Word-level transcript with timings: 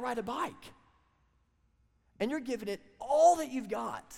ride 0.00 0.18
a 0.18 0.22
bike. 0.22 0.72
And 2.18 2.30
you're 2.30 2.40
giving 2.40 2.68
it 2.68 2.80
all 3.00 3.36
that 3.36 3.50
you've 3.50 3.68
got. 3.68 4.16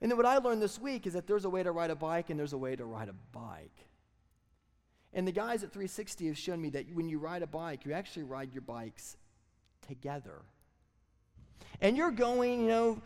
And 0.00 0.10
then 0.10 0.16
what 0.16 0.26
I 0.26 0.38
learned 0.38 0.60
this 0.60 0.80
week 0.80 1.06
is 1.06 1.12
that 1.12 1.26
there's 1.26 1.44
a 1.44 1.50
way 1.50 1.62
to 1.62 1.70
ride 1.70 1.90
a 1.90 1.94
bike 1.94 2.30
and 2.30 2.38
there's 2.38 2.52
a 2.52 2.58
way 2.58 2.74
to 2.74 2.84
ride 2.84 3.08
a 3.08 3.14
bike. 3.36 3.86
And 5.14 5.28
the 5.28 5.32
guys 5.32 5.62
at 5.62 5.72
360 5.72 6.26
have 6.28 6.38
shown 6.38 6.60
me 6.60 6.70
that 6.70 6.86
when 6.94 7.08
you 7.08 7.18
ride 7.18 7.42
a 7.42 7.46
bike, 7.46 7.84
you 7.84 7.92
actually 7.92 8.24
ride 8.24 8.52
your 8.52 8.62
bikes 8.62 9.16
together. 9.86 10.40
And 11.80 11.96
you're 11.96 12.10
going, 12.10 12.62
you 12.62 12.68
know, 12.68 13.02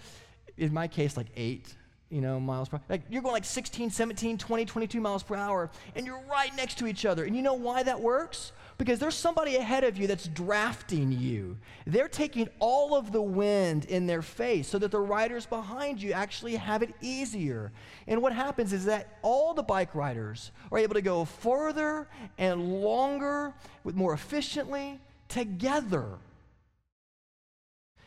in 0.57 0.73
my 0.73 0.89
case, 0.89 1.17
like 1.17 1.27
eight, 1.37 1.75
you 2.09 2.21
know, 2.21 2.39
miles 2.39 2.69
per 2.69 2.81
like 2.89 3.03
you're 3.11 3.23
going 3.23 3.33
like 3.33 3.45
16, 3.45 3.91
17, 3.91 4.39
20, 4.39 4.65
22 4.65 5.01
miles 5.01 5.23
per 5.23 5.35
hour, 5.35 5.71
and 5.95 6.07
you're 6.07 6.23
right 6.31 6.55
next 6.57 6.79
to 6.79 6.87
each 6.87 7.05
other. 7.05 7.25
And 7.25 7.35
you 7.35 7.43
know 7.43 7.55
why 7.55 7.83
that 7.83 8.01
works? 8.01 8.53
Because 8.79 8.99
there's 8.99 9.15
somebody 9.15 9.57
ahead 9.57 9.85
of 9.85 9.97
you 9.97 10.07
that's 10.07 10.29
drafting 10.29 11.11
you. 11.11 11.57
They're 11.87 12.09
taking 12.09 12.49
all 12.59 12.95
of 12.95 13.11
the 13.11 13.23
wind 13.23 13.87
in 13.87 14.07
their 14.07 14.21
face 14.21 14.69
so 14.69 14.79
that 14.79 14.91
the 14.91 15.01
riders 15.01 15.47
behind 15.47 16.03
you 16.03 16.13
actually 16.13 16.57
have 16.57 16.83
it 16.83 16.95
easier. 17.01 17.73
And 18.07 18.21
what 18.21 18.35
happens 18.35 18.75
is 18.75 18.85
that 18.85 19.19
all 19.23 19.55
the 19.55 19.63
bike 19.63 19.95
riders 19.95 20.53
are 20.71 20.79
able 20.79 20.95
to 20.95 21.01
go 21.01 21.25
further 21.25 22.07
and 22.37 22.83
longer, 22.83 23.55
with 23.83 23.95
more 23.95 24.13
efficiently 24.13 25.01
together. 25.29 26.19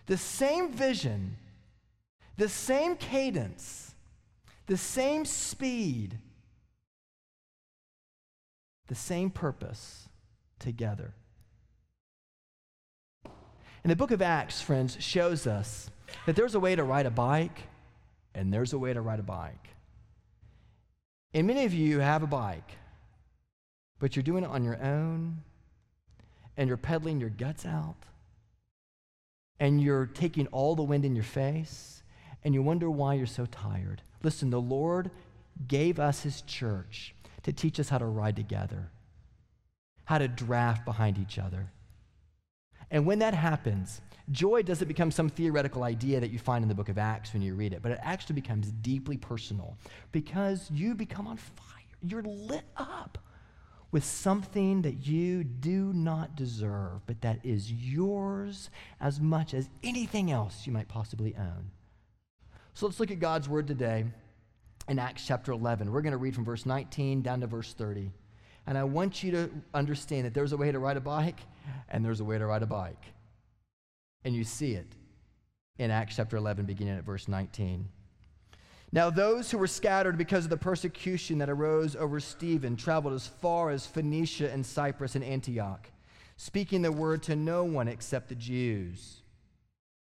The 0.05 0.17
same 0.17 0.71
vision, 0.71 1.37
the 2.37 2.49
same 2.49 2.95
cadence, 2.95 3.95
the 4.67 4.77
same 4.77 5.25
speed, 5.25 6.19
the 8.87 8.95
same 8.95 9.31
purpose 9.31 10.08
together. 10.59 11.13
And 13.83 13.91
the 13.91 13.95
book 13.95 14.11
of 14.11 14.21
Acts, 14.21 14.61
friends, 14.61 14.97
shows 14.99 15.47
us 15.47 15.89
that 16.25 16.35
there's 16.35 16.55
a 16.55 16.59
way 16.59 16.75
to 16.75 16.83
ride 16.83 17.05
a 17.05 17.11
bike 17.11 17.63
and 18.35 18.53
there's 18.53 18.73
a 18.73 18.77
way 18.77 18.93
to 18.93 19.01
ride 19.01 19.19
a 19.19 19.23
bike. 19.23 19.69
And 21.33 21.47
many 21.47 21.65
of 21.65 21.73
you 21.73 21.99
have 21.99 22.23
a 22.23 22.27
bike, 22.27 22.71
but 23.99 24.15
you're 24.15 24.23
doing 24.23 24.43
it 24.43 24.49
on 24.49 24.63
your 24.63 24.81
own 24.81 25.43
and 26.57 26.67
you're 26.67 26.77
pedaling 26.77 27.19
your 27.19 27.29
guts 27.29 27.65
out 27.65 27.95
and 29.59 29.81
you're 29.81 30.07
taking 30.07 30.47
all 30.47 30.75
the 30.75 30.83
wind 30.83 31.05
in 31.05 31.15
your 31.15 31.23
face 31.23 32.03
and 32.43 32.53
you 32.53 32.61
wonder 32.61 32.89
why 32.89 33.13
you're 33.13 33.25
so 33.25 33.45
tired. 33.45 34.01
Listen, 34.23 34.49
the 34.49 34.61
Lord 34.61 35.11
gave 35.67 35.99
us 35.99 36.23
his 36.23 36.41
church 36.41 37.13
to 37.43 37.53
teach 37.53 37.79
us 37.79 37.89
how 37.89 37.97
to 37.97 38.05
ride 38.05 38.35
together 38.35 38.91
how 40.09 40.17
to 40.17 40.27
draft 40.27 40.85
behind 40.85 41.19
each 41.19 41.37
other. 41.37 41.71
And 42.89 43.05
when 43.05 43.19
that 43.19 43.35
happens, 43.35 44.01
joy 44.31 44.63
doesn't 44.63 44.87
become 44.87 45.11
some 45.11 45.29
theoretical 45.29 45.83
idea 45.83 46.19
that 46.19 46.31
you 46.31 46.39
find 46.39 46.63
in 46.63 46.67
the 46.67 46.73
book 46.73 46.89
of 46.89 46.97
Acts 46.97 47.31
when 47.31 47.43
you 47.43 47.53
read 47.53 47.73
it, 47.73 47.83
but 47.83 47.91
it 47.91 47.99
actually 48.01 48.33
becomes 48.33 48.71
deeply 48.71 49.17
personal 49.17 49.77
because 50.11 50.67
you 50.71 50.95
become 50.95 51.27
on 51.27 51.37
fire. 51.37 51.67
You're 52.01 52.23
lit 52.23 52.63
up 52.75 53.19
with 53.91 54.03
something 54.03 54.81
that 54.81 55.05
you 55.05 55.43
do 55.43 55.93
not 55.93 56.35
deserve, 56.35 57.05
but 57.05 57.21
that 57.21 57.45
is 57.45 57.71
yours 57.71 58.71
as 58.99 59.19
much 59.19 59.53
as 59.53 59.69
anything 59.83 60.31
else 60.31 60.65
you 60.65 60.73
might 60.73 60.87
possibly 60.87 61.35
own. 61.37 61.69
So 62.73 62.87
let's 62.87 62.99
look 62.99 63.11
at 63.11 63.19
God's 63.19 63.47
word 63.47 63.67
today 63.67 64.05
in 64.87 64.97
Acts 64.97 65.27
chapter 65.27 65.51
11. 65.51 65.91
We're 65.91 66.01
going 66.01 66.13
to 66.13 66.17
read 66.17 66.33
from 66.33 66.45
verse 66.45 66.65
19 66.65 67.21
down 67.21 67.41
to 67.41 67.47
verse 67.47 67.73
30. 67.73 68.09
And 68.69 68.77
I 68.77 68.83
want 68.83 69.23
you 69.23 69.31
to 69.31 69.49
understand 69.73 70.25
that 70.25 70.35
there's 70.35 70.51
a 70.51 70.57
way 70.57 70.71
to 70.71 70.77
ride 70.77 70.95
a 70.95 71.01
bike 71.01 71.39
and 71.89 72.05
there's 72.05 72.19
a 72.19 72.23
way 72.23 72.37
to 72.37 72.45
ride 72.45 72.61
a 72.61 72.67
bike. 72.67 73.03
And 74.23 74.35
you 74.35 74.43
see 74.43 74.73
it 74.73 74.85
in 75.79 75.89
Acts 75.89 76.17
chapter 76.17 76.37
11, 76.37 76.67
beginning 76.67 76.95
at 76.95 77.03
verse 77.03 77.27
19. 77.27 77.89
Now, 78.91 79.09
those 79.09 79.49
who 79.49 79.57
were 79.57 79.65
scattered 79.65 80.19
because 80.19 80.43
of 80.43 80.51
the 80.51 80.57
persecution 80.57 81.39
that 81.39 81.49
arose 81.49 81.95
over 81.95 82.19
Stephen 82.19 82.75
traveled 82.75 83.15
as 83.15 83.25
far 83.25 83.71
as 83.71 83.87
Phoenicia 83.87 84.51
and 84.51 84.63
Cyprus 84.63 85.15
and 85.15 85.23
Antioch, 85.23 85.89
speaking 86.37 86.83
the 86.83 86.91
word 86.91 87.23
to 87.23 87.35
no 87.35 87.63
one 87.63 87.87
except 87.87 88.29
the 88.29 88.35
Jews. 88.35 89.23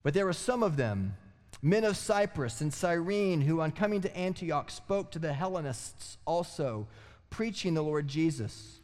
But 0.03 0.13
there 0.13 0.25
were 0.25 0.34
some 0.34 0.62
of 0.62 0.78
them, 0.78 1.16
men 1.63 1.86
of 1.86 1.97
Cyprus 1.97 2.62
and 2.62 2.72
Cyrene, 2.72 3.42
who 3.42 3.62
on 3.62 3.72
coming 3.72 4.02
to 4.02 4.16
Antioch 4.16 4.69
spoke 4.69 5.09
to 5.09 5.19
the 5.19 5.34
Hellenists 5.34 6.19
also 6.25 6.88
preaching 7.34 7.74
the 7.74 7.82
Lord 7.82 8.08
Jesus. 8.08 8.80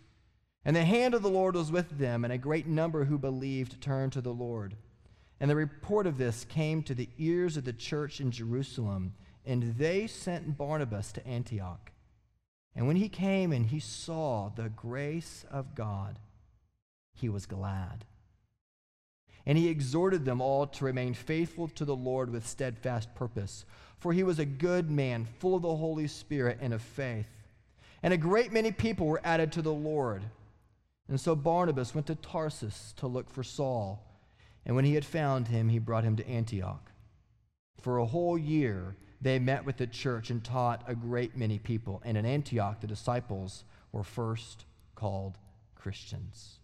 And 0.66 0.76
the 0.76 0.84
hand 0.84 1.14
of 1.14 1.22
the 1.22 1.30
Lord 1.30 1.56
was 1.56 1.72
with 1.72 2.00
them, 2.00 2.24
and 2.24 2.34
a 2.34 2.38
great 2.38 2.66
number 2.66 3.06
who 3.06 3.20
believed 3.20 3.80
turned 3.80 4.12
to 4.14 4.22
the 4.22 4.34
Lord. 4.34 4.76
And 5.40 5.52
the 5.52 5.56
report 5.56 6.08
of 6.08 6.18
this 6.18 6.46
came 6.46 6.82
to 6.84 6.96
the 6.96 7.10
ears 7.20 7.58
of 7.58 7.64
the 7.64 7.74
church 7.74 8.20
in 8.20 8.32
Jerusalem, 8.32 9.14
and 9.46 9.78
they 9.78 10.08
sent 10.08 10.58
Barnabas 10.58 11.12
to 11.12 11.28
Antioch. 11.28 11.92
And 12.76 12.88
when 12.88 12.96
he 12.96 13.08
came 13.08 13.54
and 13.54 13.68
he 13.68 13.80
saw 13.80 14.50
the 14.50 14.70
grace 14.70 15.46
of 15.52 15.76
God, 15.76 16.18
he 17.14 17.30
was 17.30 17.46
glad. 17.46 18.04
And 19.46 19.60
he 19.60 19.70
exhorted 19.70 20.26
them 20.26 20.42
all 20.42 20.66
to 20.66 20.86
remain 20.86 21.14
faithful 21.14 21.68
to 21.70 21.86
the 21.86 21.96
Lord 21.96 22.32
with 22.32 22.48
steadfast 22.48 23.14
purpose. 23.14 23.64
For 24.00 24.12
he 24.12 24.24
was 24.24 24.40
a 24.40 24.46
good 24.46 24.90
man, 24.90 25.28
full 25.40 25.56
of 25.56 25.62
the 25.62 25.76
Holy 25.76 26.08
Spirit 26.08 26.58
and 26.62 26.74
of 26.74 26.82
faith 26.82 27.28
and 28.02 28.14
a 28.14 28.18
great 28.18 28.52
many 28.52 28.72
people 28.72 29.08
were 29.08 29.22
added 29.24 29.52
to 29.54 29.62
the 29.62 29.74
Lord. 29.74 30.24
And 31.08 31.20
so 31.20 31.36
Barnabas 31.36 31.96
went 31.96 32.08
to 32.08 32.16
Tarsus 32.16 32.94
to 32.98 33.08
look 33.08 33.30
for 33.30 33.44
Saul. 33.44 34.06
And 34.66 34.76
when 34.76 34.86
he 34.86 34.94
had 34.94 35.06
found 35.06 35.48
him, 35.48 35.70
he 35.70 35.80
brought 35.80 36.04
him 36.04 36.16
to 36.18 36.28
Antioch. 36.28 36.92
For 37.82 37.98
a 37.98 38.06
whole 38.06 38.38
year, 38.38 38.96
they 39.22 39.40
met 39.40 39.66
with 39.66 39.78
the 39.78 39.88
church 39.88 40.30
and 40.30 40.44
taught 40.44 40.84
a 40.88 40.96
great 40.96 41.36
many 41.36 41.58
people. 41.58 42.02
And 42.06 42.16
in 42.18 42.26
Antioch, 42.26 42.80
the 42.80 42.88
disciples 42.88 43.64
were 43.92 44.04
first 44.04 44.66
called 44.96 45.38
Christians. 45.76 46.60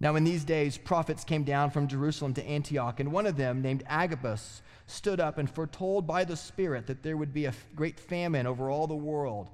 Now, 0.00 0.14
in 0.14 0.22
these 0.22 0.44
days, 0.44 0.78
prophets 0.78 1.24
came 1.24 1.42
down 1.42 1.70
from 1.70 1.88
Jerusalem 1.88 2.32
to 2.34 2.46
Antioch, 2.46 3.00
and 3.00 3.10
one 3.10 3.26
of 3.26 3.36
them, 3.36 3.60
named 3.60 3.82
Agabus, 3.88 4.62
stood 4.86 5.18
up 5.18 5.38
and 5.38 5.50
foretold 5.50 6.06
by 6.06 6.24
the 6.24 6.36
Spirit 6.36 6.86
that 6.86 7.02
there 7.02 7.16
would 7.16 7.34
be 7.34 7.46
a 7.46 7.54
great 7.74 7.98
famine 7.98 8.46
over 8.46 8.70
all 8.70 8.86
the 8.86 8.94
world 8.94 9.48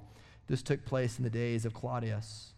this 0.47 0.61
took 0.61 0.85
place 0.85 1.17
in 1.17 1.23
the 1.23 1.29
days 1.29 1.65
of 1.65 1.73
Claudius. 1.73 2.53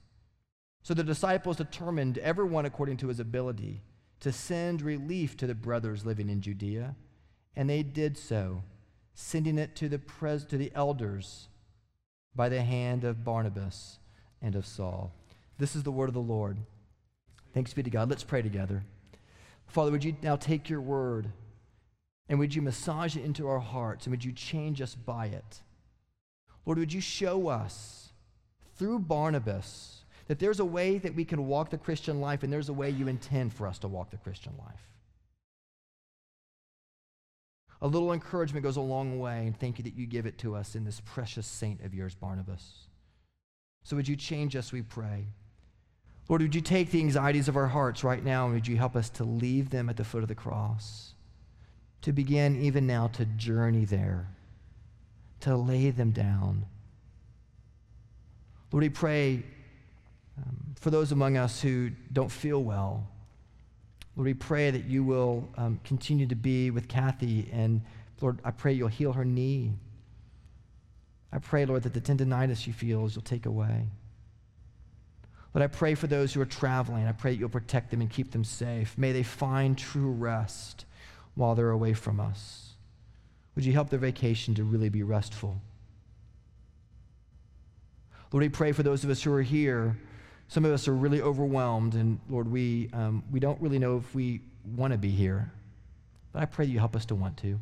So 0.83 0.93
the 0.93 1.03
disciples 1.03 1.57
determined, 1.57 2.17
everyone 2.19 2.65
according 2.65 2.97
to 2.97 3.07
his 3.07 3.19
ability, 3.19 3.81
to 4.19 4.31
send 4.31 4.81
relief 4.81 5.37
to 5.37 5.47
the 5.47 5.55
brothers 5.55 6.05
living 6.05 6.29
in 6.29 6.41
Judea. 6.41 6.95
And 7.55 7.69
they 7.69 7.83
did 7.83 8.17
so, 8.17 8.63
sending 9.13 9.57
it 9.57 9.75
to 9.77 9.89
the, 9.89 9.99
pres- 9.99 10.45
to 10.45 10.57
the 10.57 10.71
elders 10.75 11.47
by 12.35 12.49
the 12.49 12.61
hand 12.61 13.03
of 13.03 13.23
Barnabas 13.23 13.99
and 14.41 14.55
of 14.55 14.65
Saul. 14.65 15.11
This 15.57 15.75
is 15.75 15.83
the 15.83 15.91
word 15.91 16.09
of 16.09 16.13
the 16.13 16.19
Lord. 16.19 16.57
Thanks 17.53 17.73
be 17.73 17.83
to 17.83 17.89
God. 17.89 18.09
Let's 18.09 18.23
pray 18.23 18.41
together. 18.41 18.83
Father, 19.65 19.91
would 19.91 20.03
you 20.03 20.15
now 20.21 20.35
take 20.35 20.69
your 20.69 20.81
word 20.81 21.31
and 22.29 22.39
would 22.39 22.53
you 22.53 22.61
massage 22.61 23.15
it 23.15 23.23
into 23.23 23.47
our 23.47 23.59
hearts 23.59 24.05
and 24.05 24.11
would 24.11 24.23
you 24.23 24.31
change 24.31 24.81
us 24.81 24.95
by 24.95 25.27
it? 25.27 25.61
Lord, 26.67 26.79
would 26.79 26.91
you 26.91 26.99
show 26.99 27.47
us 27.47 28.09
through 28.75 28.99
Barnabas 28.99 30.03
that 30.27 30.37
there's 30.37 30.59
a 30.59 30.65
way 30.65 30.97
that 30.97 31.15
we 31.15 31.23
can 31.23 31.47
walk 31.47 31.69
the 31.69 31.77
Christian 31.77 32.19
life 32.19 32.43
and 32.43 32.51
there's 32.51 32.67
a 32.67 32.73
way 32.73 32.89
you 32.89 33.07
intend 33.07 33.53
for 33.53 33.65
us 33.65 33.79
to 33.79 33.87
walk 33.87 34.11
the 34.11 34.17
Christian 34.17 34.51
life. 34.59 34.81
A 37.81 37.87
little 37.87 38.11
encouragement 38.11 38.63
goes 38.63 38.75
a 38.75 38.81
long 38.81 39.17
way, 39.19 39.45
and 39.45 39.57
thank 39.57 39.77
you 39.77 39.83
that 39.83 39.95
you 39.95 40.07
give 40.07 40.25
it 40.25 40.37
to 40.39 40.55
us 40.55 40.75
in 40.75 40.83
this 40.83 40.99
precious 41.05 41.47
saint 41.47 41.81
of 41.85 41.93
yours, 41.93 42.15
Barnabas. 42.15 42.89
So 43.83 43.95
would 43.95 44.07
you 44.07 44.17
change 44.17 44.55
us, 44.55 44.73
we 44.73 44.81
pray. 44.81 45.27
Lord, 46.27 46.41
would 46.41 46.55
you 46.55 46.59
take 46.59 46.91
the 46.91 46.99
anxieties 46.99 47.47
of 47.47 47.55
our 47.55 47.67
hearts 47.67 48.03
right 48.03 48.25
now 48.25 48.45
and 48.45 48.55
would 48.55 48.67
you 48.67 48.75
help 48.75 48.97
us 48.97 49.09
to 49.11 49.23
leave 49.23 49.69
them 49.69 49.87
at 49.89 49.95
the 49.95 50.03
foot 50.03 50.23
of 50.23 50.27
the 50.27 50.35
cross? 50.35 51.13
To 52.01 52.11
begin 52.11 52.61
even 52.61 52.85
now 52.85 53.07
to 53.07 53.25
journey 53.25 53.85
there 53.85 54.27
to 55.41 55.55
lay 55.55 55.89
them 55.89 56.11
down. 56.11 56.65
Lord, 58.71 58.83
we 58.83 58.89
pray 58.89 59.43
um, 60.37 60.75
for 60.79 60.89
those 60.89 61.11
among 61.11 61.37
us 61.37 61.61
who 61.61 61.91
don't 62.11 62.31
feel 62.31 62.63
well. 62.63 63.07
Lord, 64.15 64.25
we 64.25 64.33
pray 64.33 64.71
that 64.71 64.85
you 64.85 65.03
will 65.03 65.47
um, 65.57 65.79
continue 65.83 66.27
to 66.27 66.35
be 66.35 66.71
with 66.71 66.87
Kathy, 66.87 67.49
and 67.53 67.81
Lord, 68.19 68.39
I 68.43 68.51
pray 68.51 68.73
you'll 68.73 68.87
heal 68.87 69.13
her 69.13 69.25
knee. 69.25 69.73
I 71.31 71.39
pray, 71.39 71.65
Lord, 71.65 71.83
that 71.83 71.93
the 71.93 72.01
tendonitis 72.01 72.57
she 72.57 72.71
feels 72.71 73.15
you'll 73.15 73.23
take 73.23 73.45
away. 73.45 73.87
Lord, 75.53 75.63
I 75.63 75.67
pray 75.67 75.95
for 75.95 76.07
those 76.07 76.33
who 76.33 76.41
are 76.41 76.45
traveling. 76.45 77.07
I 77.07 77.11
pray 77.11 77.31
that 77.31 77.39
you'll 77.39 77.49
protect 77.49 77.91
them 77.91 78.01
and 78.01 78.09
keep 78.09 78.31
them 78.31 78.43
safe. 78.43 78.97
May 78.97 79.11
they 79.11 79.23
find 79.23 79.77
true 79.77 80.11
rest 80.11 80.85
while 81.35 81.55
they're 81.55 81.69
away 81.69 81.93
from 81.93 82.19
us. 82.19 82.66
Would 83.57 83.65
you 83.65 83.73
help 83.73 83.89
their 83.89 83.97
vacation 83.97 84.53
to 84.53 84.63
really 84.63 84.89
be 84.89 85.01
restful? 85.01 85.59
Lord, 88.31 88.43
we 88.43 88.49
pray 88.49 88.71
for 88.71 88.83
those 88.83 89.03
of 89.03 89.09
us 89.09 89.23
who 89.23 89.33
are 89.33 89.41
here 89.41 89.97
Some 90.47 90.63
of 90.63 90.71
us 90.71 90.87
are 90.87 90.93
really 90.93 91.23
overwhelmed, 91.23 91.95
and 91.95 92.19
Lord, 92.29 92.49
we, 92.49 92.89
um, 92.93 93.23
we 93.31 93.39
don't 93.39 93.59
really 93.59 93.79
know 93.79 93.97
if 93.97 94.13
we 94.13 94.41
want 94.75 94.93
to 94.93 94.97
be 94.99 95.09
here. 95.09 95.51
But 96.31 96.43
I 96.43 96.45
pray 96.45 96.65
you 96.65 96.77
help 96.77 96.95
us 96.95 97.05
to 97.07 97.15
want 97.15 97.35
to 97.37 97.59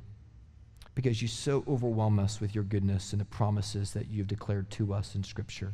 because 0.95 1.21
you 1.21 1.29
so 1.29 1.63
overwhelm 1.65 2.19
us 2.19 2.41
with 2.41 2.53
your 2.53 2.65
goodness 2.65 3.13
and 3.13 3.21
the 3.21 3.25
promises 3.25 3.93
that 3.93 4.09
you've 4.09 4.27
declared 4.27 4.69
to 4.71 4.93
us 4.93 5.15
in 5.15 5.23
Scripture, 5.23 5.71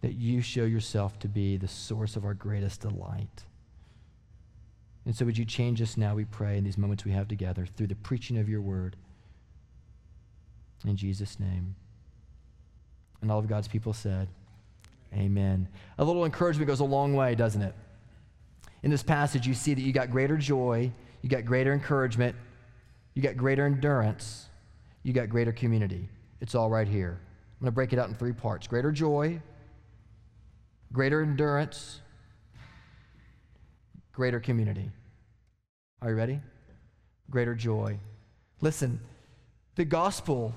that 0.00 0.14
you 0.14 0.42
show 0.42 0.64
yourself 0.64 1.20
to 1.20 1.28
be 1.28 1.56
the 1.56 1.68
source 1.68 2.16
of 2.16 2.24
our 2.24 2.34
greatest 2.34 2.80
delight. 2.80 3.44
And 5.06 5.14
so, 5.14 5.24
would 5.24 5.38
you 5.38 5.44
change 5.44 5.80
us 5.80 5.96
now, 5.96 6.16
we 6.16 6.24
pray, 6.24 6.58
in 6.58 6.64
these 6.64 6.76
moments 6.76 7.04
we 7.04 7.12
have 7.12 7.28
together 7.28 7.64
through 7.64 7.86
the 7.86 7.94
preaching 7.94 8.36
of 8.36 8.48
your 8.48 8.60
word? 8.60 8.96
In 10.86 10.96
Jesus' 10.96 11.38
name. 11.38 11.74
And 13.20 13.30
all 13.30 13.38
of 13.38 13.48
God's 13.48 13.68
people 13.68 13.92
said, 13.92 14.28
Amen. 15.12 15.68
A 15.98 16.04
little 16.04 16.24
encouragement 16.24 16.68
goes 16.68 16.80
a 16.80 16.84
long 16.84 17.14
way, 17.14 17.34
doesn't 17.34 17.62
it? 17.62 17.74
In 18.82 18.90
this 18.90 19.02
passage, 19.02 19.46
you 19.46 19.54
see 19.54 19.74
that 19.74 19.82
you 19.82 19.92
got 19.92 20.10
greater 20.10 20.36
joy, 20.36 20.90
you 21.22 21.28
got 21.28 21.44
greater 21.44 21.72
encouragement, 21.72 22.36
you 23.14 23.22
got 23.22 23.36
greater 23.36 23.66
endurance, 23.66 24.46
you 25.02 25.12
got 25.12 25.28
greater 25.28 25.52
community. 25.52 26.08
It's 26.40 26.54
all 26.54 26.70
right 26.70 26.88
here. 26.88 27.18
I'm 27.20 27.64
going 27.64 27.72
to 27.72 27.72
break 27.72 27.92
it 27.92 27.98
out 27.98 28.08
in 28.08 28.14
three 28.14 28.32
parts 28.32 28.66
greater 28.66 28.92
joy, 28.92 29.40
greater 30.92 31.22
endurance, 31.22 32.00
greater 34.12 34.40
community. 34.40 34.90
Are 36.00 36.10
you 36.10 36.16
ready? 36.16 36.40
Greater 37.28 37.54
joy. 37.54 37.98
Listen, 38.60 39.00
the 39.74 39.84
gospel, 39.84 40.54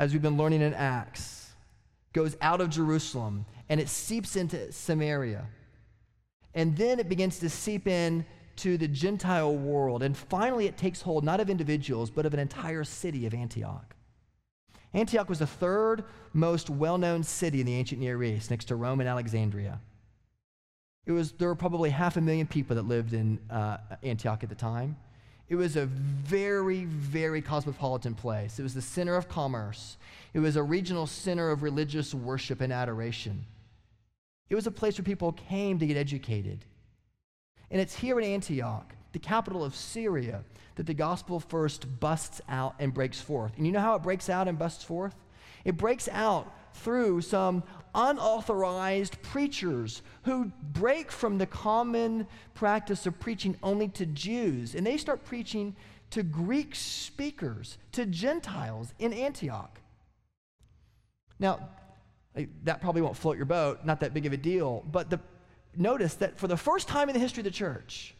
as 0.00 0.14
we've 0.14 0.22
been 0.22 0.38
learning 0.38 0.62
in 0.62 0.72
Acts, 0.72 1.52
goes 2.14 2.34
out 2.40 2.62
of 2.62 2.70
Jerusalem 2.70 3.44
and 3.68 3.78
it 3.78 3.88
seeps 3.88 4.34
into 4.34 4.72
Samaria. 4.72 5.46
And 6.54 6.74
then 6.76 6.98
it 6.98 7.08
begins 7.08 7.38
to 7.40 7.50
seep 7.50 7.86
in 7.86 8.24
to 8.56 8.78
the 8.78 8.88
Gentile 8.88 9.54
world. 9.54 10.02
And 10.02 10.16
finally, 10.16 10.66
it 10.66 10.78
takes 10.78 11.02
hold 11.02 11.22
not 11.22 11.38
of 11.38 11.50
individuals, 11.50 12.10
but 12.10 12.24
of 12.24 12.32
an 12.32 12.40
entire 12.40 12.82
city 12.82 13.26
of 13.26 13.34
Antioch. 13.34 13.94
Antioch 14.94 15.28
was 15.28 15.38
the 15.38 15.46
third 15.46 16.04
most 16.32 16.70
well 16.70 16.96
known 16.96 17.22
city 17.22 17.60
in 17.60 17.66
the 17.66 17.74
ancient 17.74 18.00
Near 18.00 18.22
East, 18.22 18.50
next 18.50 18.64
to 18.66 18.76
Rome 18.76 19.00
and 19.00 19.08
Alexandria. 19.08 19.80
It 21.04 21.12
was, 21.12 21.32
there 21.32 21.48
were 21.48 21.54
probably 21.54 21.90
half 21.90 22.16
a 22.16 22.20
million 22.22 22.46
people 22.46 22.74
that 22.76 22.86
lived 22.86 23.12
in 23.12 23.38
uh, 23.50 23.76
Antioch 24.02 24.42
at 24.42 24.48
the 24.48 24.54
time. 24.54 24.96
It 25.50 25.56
was 25.56 25.74
a 25.74 25.86
very, 25.86 26.84
very 26.84 27.42
cosmopolitan 27.42 28.14
place. 28.14 28.60
It 28.60 28.62
was 28.62 28.72
the 28.72 28.80
center 28.80 29.16
of 29.16 29.28
commerce, 29.28 29.98
it 30.32 30.38
was 30.38 30.56
a 30.56 30.62
regional 30.62 31.08
center 31.08 31.50
of 31.50 31.64
religious 31.64 32.14
worship 32.14 32.60
and 32.60 32.72
adoration. 32.72 33.44
It 34.48 34.54
was 34.54 34.66
a 34.66 34.70
place 34.70 34.96
where 34.96 35.04
people 35.04 35.32
came 35.32 35.78
to 35.78 35.86
get 35.86 35.96
educated. 35.96 36.64
And 37.70 37.80
it's 37.80 37.94
here 37.94 38.18
in 38.18 38.24
Antioch, 38.24 38.94
the 39.12 39.18
capital 39.18 39.64
of 39.64 39.76
Syria, 39.76 40.42
that 40.76 40.86
the 40.86 40.94
gospel 40.94 41.40
first 41.40 42.00
busts 42.00 42.40
out 42.48 42.74
and 42.78 42.94
breaks 42.94 43.20
forth. 43.20 43.52
And 43.56 43.66
you 43.66 43.72
know 43.72 43.80
how 43.80 43.94
it 43.96 44.02
breaks 44.02 44.28
out 44.28 44.48
and 44.48 44.58
busts 44.58 44.82
forth? 44.82 45.14
It 45.64 45.76
breaks 45.76 46.08
out 46.08 46.52
through 46.74 47.20
some 47.22 47.62
unauthorized 47.94 49.20
preachers 49.22 50.02
who 50.22 50.52
break 50.72 51.10
from 51.10 51.38
the 51.38 51.46
common 51.46 52.26
practice 52.54 53.06
of 53.06 53.18
preaching 53.20 53.56
only 53.62 53.88
to 53.88 54.06
Jews. 54.06 54.74
And 54.74 54.86
they 54.86 54.96
start 54.96 55.24
preaching 55.24 55.74
to 56.10 56.22
Greek 56.22 56.74
speakers, 56.74 57.78
to 57.92 58.06
Gentiles 58.06 58.92
in 58.98 59.12
Antioch. 59.12 59.80
Now, 61.38 61.68
eh, 62.36 62.46
that 62.64 62.80
probably 62.80 63.02
won't 63.02 63.16
float 63.16 63.36
your 63.36 63.46
boat, 63.46 63.84
not 63.84 64.00
that 64.00 64.12
big 64.12 64.26
of 64.26 64.32
a 64.32 64.36
deal, 64.36 64.84
but 64.90 65.08
the 65.08 65.20
notice 65.76 66.14
that 66.14 66.38
for 66.38 66.48
the 66.48 66.56
first 66.56 66.88
time 66.88 67.08
in 67.08 67.14
the 67.14 67.20
history 67.20 67.40
of 67.40 67.44
the 67.44 67.50
church, 67.50 68.14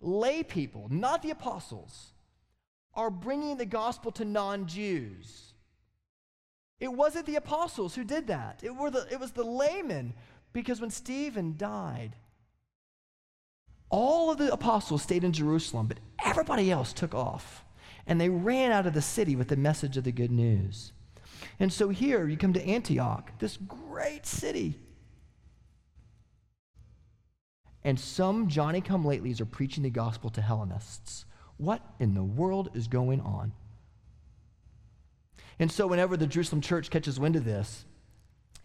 lay 0.00 0.42
people, 0.42 0.86
not 0.90 1.22
the 1.22 1.30
apostles, 1.30 2.12
are 2.94 3.10
bringing 3.10 3.56
the 3.56 3.66
gospel 3.66 4.10
to 4.12 4.24
non 4.24 4.66
Jews. 4.66 5.52
It 6.78 6.92
wasn't 6.92 7.26
the 7.26 7.36
apostles 7.36 7.94
who 7.94 8.04
did 8.04 8.26
that, 8.26 8.60
it, 8.62 8.74
were 8.74 8.90
the, 8.90 9.06
it 9.10 9.18
was 9.18 9.32
the 9.32 9.44
laymen, 9.44 10.14
because 10.52 10.80
when 10.80 10.90
Stephen 10.90 11.56
died, 11.56 12.16
all 13.88 14.30
of 14.30 14.38
the 14.38 14.52
apostles 14.52 15.02
stayed 15.02 15.24
in 15.24 15.32
Jerusalem, 15.32 15.86
but 15.86 15.98
everybody 16.24 16.70
else 16.70 16.92
took 16.92 17.14
off. 17.14 17.64
And 18.06 18.20
they 18.20 18.28
ran 18.28 18.70
out 18.72 18.86
of 18.86 18.94
the 18.94 19.02
city 19.02 19.36
with 19.36 19.48
the 19.48 19.56
message 19.56 19.96
of 19.96 20.04
the 20.04 20.12
good 20.12 20.30
news. 20.30 20.92
And 21.58 21.72
so 21.72 21.88
here 21.88 22.28
you 22.28 22.36
come 22.36 22.52
to 22.52 22.64
Antioch, 22.64 23.32
this 23.38 23.56
great 23.56 24.26
city 24.26 24.78
and 27.86 28.00
some 28.00 28.48
Johnny 28.48 28.80
come 28.80 29.04
latelys 29.04 29.40
are 29.40 29.46
preaching 29.46 29.84
the 29.84 29.90
gospel 29.90 30.28
to 30.30 30.42
Hellenists. 30.42 31.24
What 31.56 31.80
in 32.00 32.14
the 32.14 32.24
world 32.24 32.68
is 32.74 32.88
going 32.88 33.20
on? 33.20 33.52
And 35.58 35.70
so, 35.70 35.86
whenever 35.86 36.16
the 36.16 36.26
Jerusalem 36.26 36.60
church 36.60 36.90
catches 36.90 37.18
wind 37.18 37.36
of 37.36 37.44
this, 37.44 37.84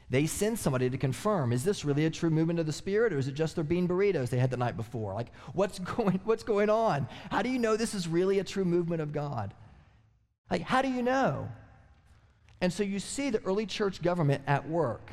they 0.09 0.25
send 0.25 0.59
somebody 0.59 0.89
to 0.89 0.97
confirm 0.97 1.53
is 1.53 1.63
this 1.63 1.85
really 1.85 2.05
a 2.05 2.09
true 2.09 2.29
movement 2.29 2.59
of 2.59 2.65
the 2.65 2.73
Spirit, 2.73 3.13
or 3.13 3.17
is 3.17 3.29
it 3.29 3.33
just 3.33 3.55
their 3.55 3.63
bean 3.63 3.87
burritos 3.87 4.29
they 4.29 4.39
had 4.39 4.49
the 4.49 4.57
night 4.57 4.75
before? 4.75 5.13
Like, 5.13 5.31
what's 5.53 5.79
going, 5.95 6.19
what's 6.25 6.43
going 6.43 6.69
on? 6.69 7.07
How 7.29 7.41
do 7.41 7.49
you 7.49 7.59
know 7.59 7.77
this 7.77 7.93
is 7.93 8.07
really 8.07 8.39
a 8.39 8.43
true 8.43 8.65
movement 8.65 9.01
of 9.01 9.13
God? 9.13 9.53
Like, 10.49 10.63
how 10.63 10.81
do 10.81 10.89
you 10.89 11.01
know? 11.01 11.47
And 12.59 12.71
so 12.71 12.83
you 12.83 12.99
see 12.99 13.29
the 13.29 13.41
early 13.43 13.65
church 13.65 14.01
government 14.01 14.43
at 14.47 14.67
work. 14.67 15.11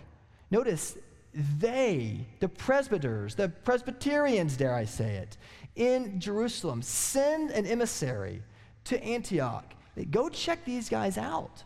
Notice 0.51 0.99
they, 1.33 2.27
the 2.41 2.49
presbyters, 2.49 3.37
the 3.37 3.49
Presbyterians, 3.49 4.57
dare 4.57 4.75
I 4.75 4.85
say 4.85 5.17
it, 5.17 5.37
in 5.77 6.19
Jerusalem, 6.19 6.83
send 6.83 7.53
an 7.53 7.67
emissary 7.67 8.43
to 8.85 9.03
Antioch. 9.03 9.75
They 9.95 10.05
go 10.05 10.29
check 10.29 10.65
these 10.65 10.89
guys 10.89 11.17
out. 11.17 11.63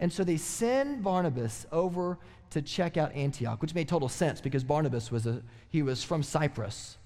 And 0.00 0.12
so 0.12 0.24
they 0.24 0.36
send 0.36 1.02
Barnabas 1.02 1.66
over 1.72 2.18
to 2.50 2.62
check 2.62 2.96
out 2.96 3.12
Antioch, 3.12 3.60
which 3.60 3.74
made 3.74 3.88
total 3.88 4.08
sense 4.08 4.40
because 4.40 4.64
Barnabas 4.64 5.10
was 5.10 5.26
a 5.26 5.42
he 5.68 5.82
was 5.82 6.02
from 6.02 6.22
Cyprus. 6.22 6.96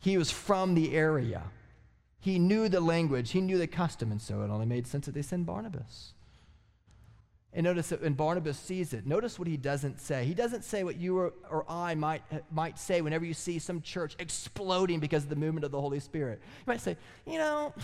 He 0.00 0.18
was 0.18 0.30
from 0.30 0.74
the 0.74 0.94
area. 0.94 1.42
He 2.20 2.38
knew 2.38 2.68
the 2.68 2.80
language, 2.80 3.30
he 3.30 3.40
knew 3.40 3.58
the 3.58 3.66
custom, 3.66 4.12
and 4.12 4.20
so 4.20 4.42
it 4.42 4.50
only 4.50 4.66
made 4.66 4.86
sense 4.86 5.06
that 5.06 5.14
they 5.14 5.22
send 5.22 5.46
Barnabas. 5.46 6.12
And 7.52 7.64
notice 7.64 7.90
that 7.90 8.00
when 8.00 8.14
Barnabas 8.14 8.58
sees 8.58 8.94
it, 8.94 9.06
notice 9.06 9.38
what 9.38 9.46
he 9.46 9.56
doesn't 9.56 10.00
say. 10.00 10.24
He 10.24 10.32
doesn't 10.32 10.64
say 10.64 10.84
what 10.84 10.96
you 10.96 11.18
or, 11.18 11.34
or 11.50 11.64
I 11.68 11.94
might, 11.94 12.22
might 12.50 12.78
say 12.78 13.02
whenever 13.02 13.24
you 13.24 13.34
see 13.34 13.58
some 13.58 13.82
church 13.82 14.16
exploding 14.18 15.00
because 15.00 15.24
of 15.24 15.28
the 15.28 15.36
movement 15.36 15.64
of 15.64 15.70
the 15.70 15.80
Holy 15.80 16.00
Spirit. 16.00 16.40
You 16.42 16.64
might 16.66 16.80
say, 16.80 16.96
you 17.26 17.38
know, 17.38 17.74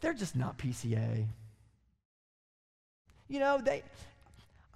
they're 0.00 0.12
just 0.12 0.36
not 0.36 0.58
PCA. 0.58 1.26
You 3.32 3.40
know, 3.40 3.58
they, 3.64 3.82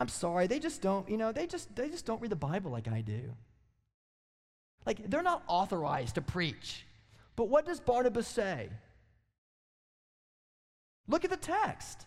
I'm 0.00 0.08
sorry, 0.08 0.46
they 0.46 0.58
just 0.58 0.80
don't, 0.80 1.06
you 1.10 1.18
know, 1.18 1.30
they 1.30 1.46
just, 1.46 1.76
they 1.76 1.90
just 1.90 2.06
don't 2.06 2.22
read 2.22 2.32
the 2.32 2.36
Bible 2.36 2.70
like 2.70 2.88
I 2.88 3.02
do. 3.02 3.20
Like, 4.86 5.10
they're 5.10 5.22
not 5.22 5.42
authorized 5.46 6.14
to 6.14 6.22
preach. 6.22 6.86
But 7.36 7.50
what 7.50 7.66
does 7.66 7.80
Barnabas 7.80 8.26
say? 8.26 8.70
Look 11.06 11.22
at 11.26 11.30
the 11.30 11.36
text. 11.36 12.06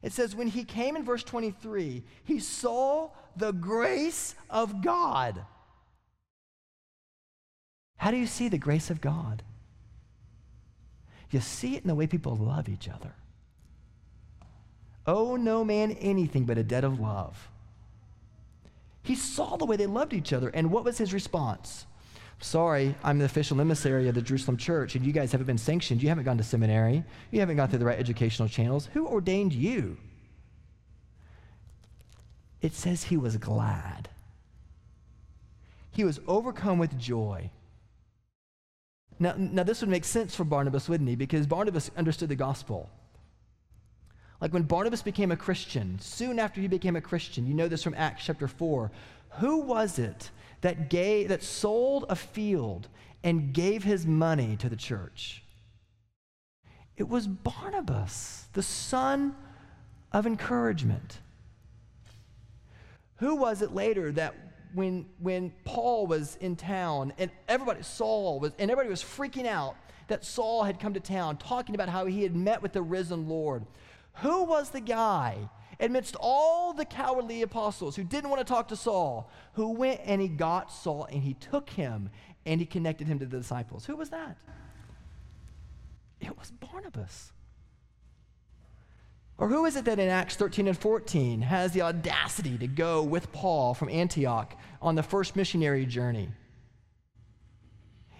It 0.00 0.12
says, 0.12 0.36
when 0.36 0.46
he 0.46 0.62
came 0.62 0.94
in 0.94 1.04
verse 1.04 1.24
23, 1.24 2.04
he 2.22 2.38
saw 2.38 3.10
the 3.36 3.50
grace 3.50 4.36
of 4.48 4.80
God. 4.80 5.44
How 7.96 8.12
do 8.12 8.16
you 8.16 8.28
see 8.28 8.48
the 8.48 8.58
grace 8.58 8.90
of 8.90 9.00
God? 9.00 9.42
You 11.32 11.40
see 11.40 11.74
it 11.74 11.82
in 11.82 11.88
the 11.88 11.96
way 11.96 12.06
people 12.06 12.36
love 12.36 12.68
each 12.68 12.88
other. 12.88 13.12
Oh, 15.08 15.36
no 15.36 15.64
man 15.64 15.92
anything 15.92 16.44
but 16.44 16.58
a 16.58 16.62
debt 16.62 16.84
of 16.84 17.00
love. 17.00 17.48
He 19.02 19.14
saw 19.14 19.56
the 19.56 19.64
way 19.64 19.76
they 19.76 19.86
loved 19.86 20.12
each 20.12 20.34
other, 20.34 20.50
and 20.50 20.70
what 20.70 20.84
was 20.84 20.98
his 20.98 21.14
response? 21.14 21.86
Sorry, 22.40 22.94
I'm 23.02 23.18
the 23.18 23.24
official 23.24 23.58
emissary 23.58 24.06
of 24.06 24.14
the 24.14 24.20
Jerusalem 24.20 24.58
church, 24.58 24.94
and 24.94 25.06
you 25.06 25.12
guys 25.12 25.32
haven't 25.32 25.46
been 25.46 25.56
sanctioned. 25.56 26.02
You 26.02 26.10
haven't 26.10 26.24
gone 26.24 26.36
to 26.36 26.44
seminary. 26.44 27.04
You 27.30 27.40
haven't 27.40 27.56
gone 27.56 27.70
through 27.70 27.78
the 27.78 27.86
right 27.86 27.98
educational 27.98 28.50
channels. 28.50 28.90
Who 28.92 29.06
ordained 29.06 29.54
you? 29.54 29.96
It 32.60 32.74
says 32.74 33.04
he 33.04 33.16
was 33.16 33.38
glad. 33.38 34.10
He 35.90 36.04
was 36.04 36.20
overcome 36.28 36.78
with 36.78 36.98
joy. 36.98 37.50
Now, 39.18 39.32
now, 39.38 39.62
this 39.62 39.80
would 39.80 39.90
make 39.90 40.04
sense 40.04 40.34
for 40.34 40.44
Barnabas, 40.44 40.86
wouldn't 40.86 41.08
he? 41.08 41.16
Because 41.16 41.46
Barnabas 41.46 41.90
understood 41.96 42.28
the 42.28 42.36
gospel. 42.36 42.90
Like 44.40 44.52
when 44.52 44.62
Barnabas 44.62 45.02
became 45.02 45.32
a 45.32 45.36
Christian, 45.36 45.98
soon 46.00 46.38
after 46.38 46.60
he 46.60 46.68
became 46.68 46.96
a 46.96 47.00
Christian, 47.00 47.46
you 47.46 47.54
know 47.54 47.68
this 47.68 47.82
from 47.82 47.94
Acts 47.94 48.24
chapter 48.24 48.46
4. 48.46 48.90
Who 49.38 49.58
was 49.58 49.98
it 49.98 50.30
that 50.60 50.90
gave 50.90 51.28
that 51.28 51.42
sold 51.42 52.04
a 52.08 52.16
field 52.16 52.88
and 53.22 53.52
gave 53.52 53.84
his 53.84 54.06
money 54.06 54.56
to 54.56 54.68
the 54.68 54.76
church. 54.76 55.42
It 56.96 57.08
was 57.08 57.26
Barnabas, 57.26 58.46
the 58.52 58.62
son 58.62 59.34
of 60.12 60.26
encouragement. 60.26 61.18
Who 63.16 63.36
was 63.36 63.62
it 63.62 63.74
later 63.74 64.12
that 64.12 64.34
when, 64.74 65.06
when 65.18 65.52
Paul 65.64 66.06
was 66.06 66.36
in 66.36 66.56
town 66.56 67.12
and 67.18 67.30
everybody, 67.48 67.82
Saul 67.82 68.40
was, 68.40 68.52
and 68.58 68.70
everybody 68.70 68.90
was 68.90 69.02
freaking 69.02 69.46
out 69.46 69.76
that 70.08 70.24
Saul 70.24 70.64
had 70.64 70.80
come 70.80 70.94
to 70.94 71.00
town 71.00 71.36
talking 71.36 71.74
about 71.74 71.88
how 71.88 72.06
he 72.06 72.22
had 72.22 72.34
met 72.34 72.62
with 72.62 72.72
the 72.72 72.82
risen 72.82 73.28
Lord. 73.28 73.64
Who 74.22 74.44
was 74.44 74.70
the 74.70 74.80
guy 74.80 75.48
amidst 75.80 76.16
all 76.18 76.72
the 76.72 76.84
cowardly 76.84 77.42
apostles 77.42 77.94
who 77.94 78.04
didn't 78.04 78.30
want 78.30 78.44
to 78.44 78.52
talk 78.52 78.68
to 78.68 78.76
Saul, 78.76 79.30
who 79.52 79.70
went 79.70 80.00
and 80.04 80.20
he 80.20 80.28
got 80.28 80.72
Saul 80.72 81.06
and 81.10 81.22
he 81.22 81.34
took 81.34 81.70
him 81.70 82.10
and 82.44 82.60
he 82.60 82.66
connected 82.66 83.06
him 83.06 83.18
to 83.20 83.26
the 83.26 83.38
disciples? 83.38 83.86
Who 83.86 83.96
was 83.96 84.10
that? 84.10 84.36
It 86.20 86.36
was 86.36 86.50
Barnabas. 86.50 87.32
Or 89.38 89.46
who 89.46 89.66
is 89.66 89.76
it 89.76 89.84
that 89.84 90.00
in 90.00 90.08
Acts 90.08 90.34
13 90.34 90.66
and 90.66 90.76
14 90.76 91.42
has 91.42 91.70
the 91.70 91.82
audacity 91.82 92.58
to 92.58 92.66
go 92.66 93.04
with 93.04 93.30
Paul 93.30 93.72
from 93.72 93.88
Antioch 93.88 94.56
on 94.82 94.96
the 94.96 95.02
first 95.04 95.36
missionary 95.36 95.86
journey? 95.86 96.28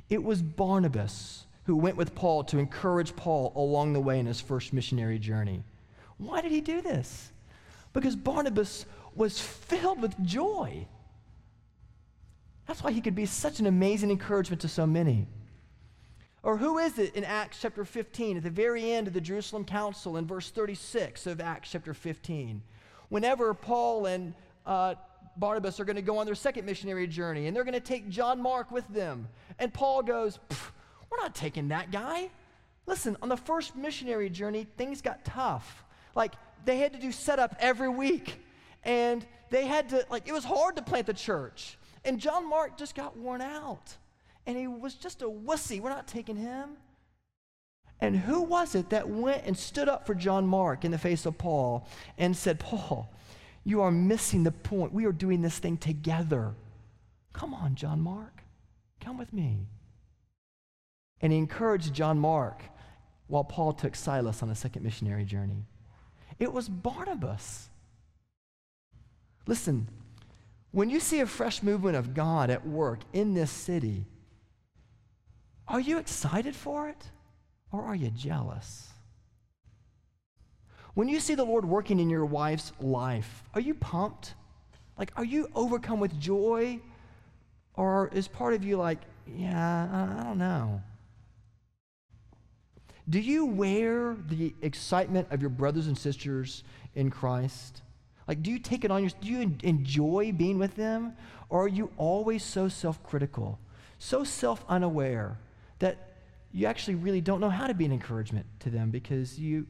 It 0.08 0.22
was 0.22 0.40
Barnabas 0.42 1.44
who 1.64 1.76
went 1.76 1.96
with 1.96 2.14
Paul 2.14 2.44
to 2.44 2.58
encourage 2.58 3.16
Paul 3.16 3.52
along 3.56 3.92
the 3.92 4.00
way 4.00 4.20
in 4.20 4.26
his 4.26 4.40
first 4.40 4.72
missionary 4.72 5.18
journey. 5.18 5.64
Why 6.18 6.40
did 6.40 6.52
he 6.52 6.60
do 6.60 6.82
this? 6.82 7.30
Because 7.92 8.16
Barnabas 8.16 8.84
was 9.14 9.40
filled 9.40 10.02
with 10.02 10.20
joy. 10.22 10.86
That's 12.66 12.82
why 12.82 12.92
he 12.92 13.00
could 13.00 13.14
be 13.14 13.26
such 13.26 13.60
an 13.60 13.66
amazing 13.66 14.10
encouragement 14.10 14.60
to 14.62 14.68
so 14.68 14.86
many. 14.86 15.26
Or 16.42 16.56
who 16.56 16.78
is 16.78 16.98
it 16.98 17.14
in 17.14 17.24
Acts 17.24 17.58
chapter 17.60 17.84
15, 17.84 18.36
at 18.36 18.42
the 18.42 18.50
very 18.50 18.92
end 18.92 19.06
of 19.06 19.12
the 19.12 19.20
Jerusalem 19.20 19.64
Council, 19.64 20.16
in 20.16 20.26
verse 20.26 20.50
36 20.50 21.26
of 21.26 21.40
Acts 21.40 21.70
chapter 21.70 21.94
15? 21.94 22.62
Whenever 23.08 23.54
Paul 23.54 24.06
and 24.06 24.34
uh, 24.66 24.94
Barnabas 25.36 25.80
are 25.80 25.84
going 25.84 25.96
to 25.96 26.02
go 26.02 26.18
on 26.18 26.26
their 26.26 26.34
second 26.34 26.66
missionary 26.66 27.06
journey, 27.06 27.46
and 27.46 27.56
they're 27.56 27.64
going 27.64 27.74
to 27.74 27.80
take 27.80 28.08
John 28.08 28.40
Mark 28.40 28.70
with 28.70 28.86
them. 28.88 29.28
And 29.58 29.72
Paul 29.72 30.02
goes, 30.02 30.38
We're 31.10 31.18
not 31.18 31.34
taking 31.34 31.68
that 31.68 31.90
guy. 31.90 32.30
Listen, 32.86 33.16
on 33.22 33.28
the 33.28 33.36
first 33.36 33.76
missionary 33.76 34.30
journey, 34.30 34.66
things 34.76 35.00
got 35.00 35.24
tough. 35.24 35.84
Like, 36.18 36.34
they 36.66 36.76
had 36.76 36.92
to 36.92 36.98
do 36.98 37.12
setup 37.12 37.56
every 37.58 37.88
week. 37.88 38.42
And 38.84 39.24
they 39.48 39.66
had 39.66 39.88
to, 39.90 40.04
like, 40.10 40.28
it 40.28 40.32
was 40.32 40.44
hard 40.44 40.76
to 40.76 40.82
plant 40.82 41.06
the 41.06 41.14
church. 41.14 41.78
And 42.04 42.20
John 42.20 42.48
Mark 42.48 42.76
just 42.76 42.94
got 42.94 43.16
worn 43.16 43.40
out 43.40 43.96
and 44.48 44.56
he 44.56 44.66
was 44.66 44.94
just 44.94 45.20
a 45.20 45.26
wussy. 45.26 45.78
We're 45.78 45.90
not 45.90 46.08
taking 46.08 46.36
him. 46.36 46.70
And 48.00 48.16
who 48.16 48.40
was 48.40 48.74
it 48.74 48.88
that 48.90 49.06
went 49.06 49.44
and 49.44 49.56
stood 49.56 49.90
up 49.90 50.06
for 50.06 50.14
John 50.14 50.46
Mark 50.46 50.86
in 50.86 50.90
the 50.90 50.96
face 50.96 51.26
of 51.26 51.36
Paul 51.36 51.86
and 52.16 52.34
said, 52.34 52.58
Paul, 52.58 53.12
you 53.62 53.82
are 53.82 53.90
missing 53.90 54.44
the 54.44 54.50
point. 54.50 54.94
We 54.94 55.04
are 55.04 55.12
doing 55.12 55.42
this 55.42 55.58
thing 55.58 55.76
together. 55.76 56.54
Come 57.34 57.52
on, 57.52 57.74
John 57.74 58.00
Mark. 58.00 58.42
Come 59.00 59.18
with 59.18 59.34
me. 59.34 59.66
And 61.20 61.30
he 61.30 61.38
encouraged 61.38 61.92
John 61.92 62.18
Mark 62.18 62.62
while 63.26 63.44
Paul 63.44 63.74
took 63.74 63.94
Silas 63.94 64.42
on 64.42 64.48
a 64.48 64.54
second 64.54 64.82
missionary 64.82 65.26
journey. 65.26 65.66
It 66.38 66.52
was 66.52 66.68
Barnabas. 66.68 67.68
Listen, 69.46 69.88
when 70.70 70.90
you 70.90 71.00
see 71.00 71.20
a 71.20 71.26
fresh 71.26 71.62
movement 71.62 71.96
of 71.96 72.14
God 72.14 72.50
at 72.50 72.66
work 72.66 73.00
in 73.12 73.34
this 73.34 73.50
city, 73.50 74.04
are 75.66 75.80
you 75.80 75.98
excited 75.98 76.54
for 76.54 76.88
it 76.88 77.10
or 77.72 77.82
are 77.82 77.94
you 77.94 78.10
jealous? 78.10 78.88
When 80.94 81.08
you 81.08 81.20
see 81.20 81.34
the 81.34 81.44
Lord 81.44 81.64
working 81.64 82.00
in 82.00 82.10
your 82.10 82.26
wife's 82.26 82.72
life, 82.80 83.44
are 83.54 83.60
you 83.60 83.74
pumped? 83.74 84.34
Like, 84.98 85.12
are 85.16 85.24
you 85.24 85.48
overcome 85.54 86.00
with 86.00 86.18
joy? 86.18 86.80
Or 87.74 88.10
is 88.12 88.26
part 88.26 88.54
of 88.54 88.64
you 88.64 88.76
like, 88.76 88.98
yeah, 89.26 90.16
I 90.18 90.24
don't 90.24 90.38
know? 90.38 90.82
Do 93.08 93.20
you 93.20 93.46
wear 93.46 94.16
the 94.28 94.54
excitement 94.60 95.28
of 95.30 95.40
your 95.40 95.50
brothers 95.50 95.86
and 95.86 95.96
sisters 95.96 96.62
in 96.94 97.10
Christ? 97.10 97.82
Like, 98.26 98.42
do 98.42 98.50
you 98.50 98.58
take 98.58 98.84
it 98.84 98.90
on 98.90 99.02
your, 99.02 99.10
do 99.20 99.28
you 99.28 99.56
enjoy 99.62 100.32
being 100.32 100.58
with 100.58 100.76
them? 100.76 101.14
Or 101.48 101.64
are 101.64 101.68
you 101.68 101.90
always 101.96 102.44
so 102.44 102.68
self 102.68 103.02
critical, 103.02 103.58
so 103.98 104.24
self 104.24 104.64
unaware? 104.68 105.38
that 105.78 106.16
you 106.52 106.66
actually 106.66 106.94
really 106.94 107.20
don't 107.20 107.40
know 107.40 107.50
how 107.50 107.66
to 107.66 107.74
be 107.74 107.84
an 107.84 107.92
encouragement 107.92 108.46
to 108.60 108.70
them 108.70 108.90
because 108.90 109.38
you 109.38 109.66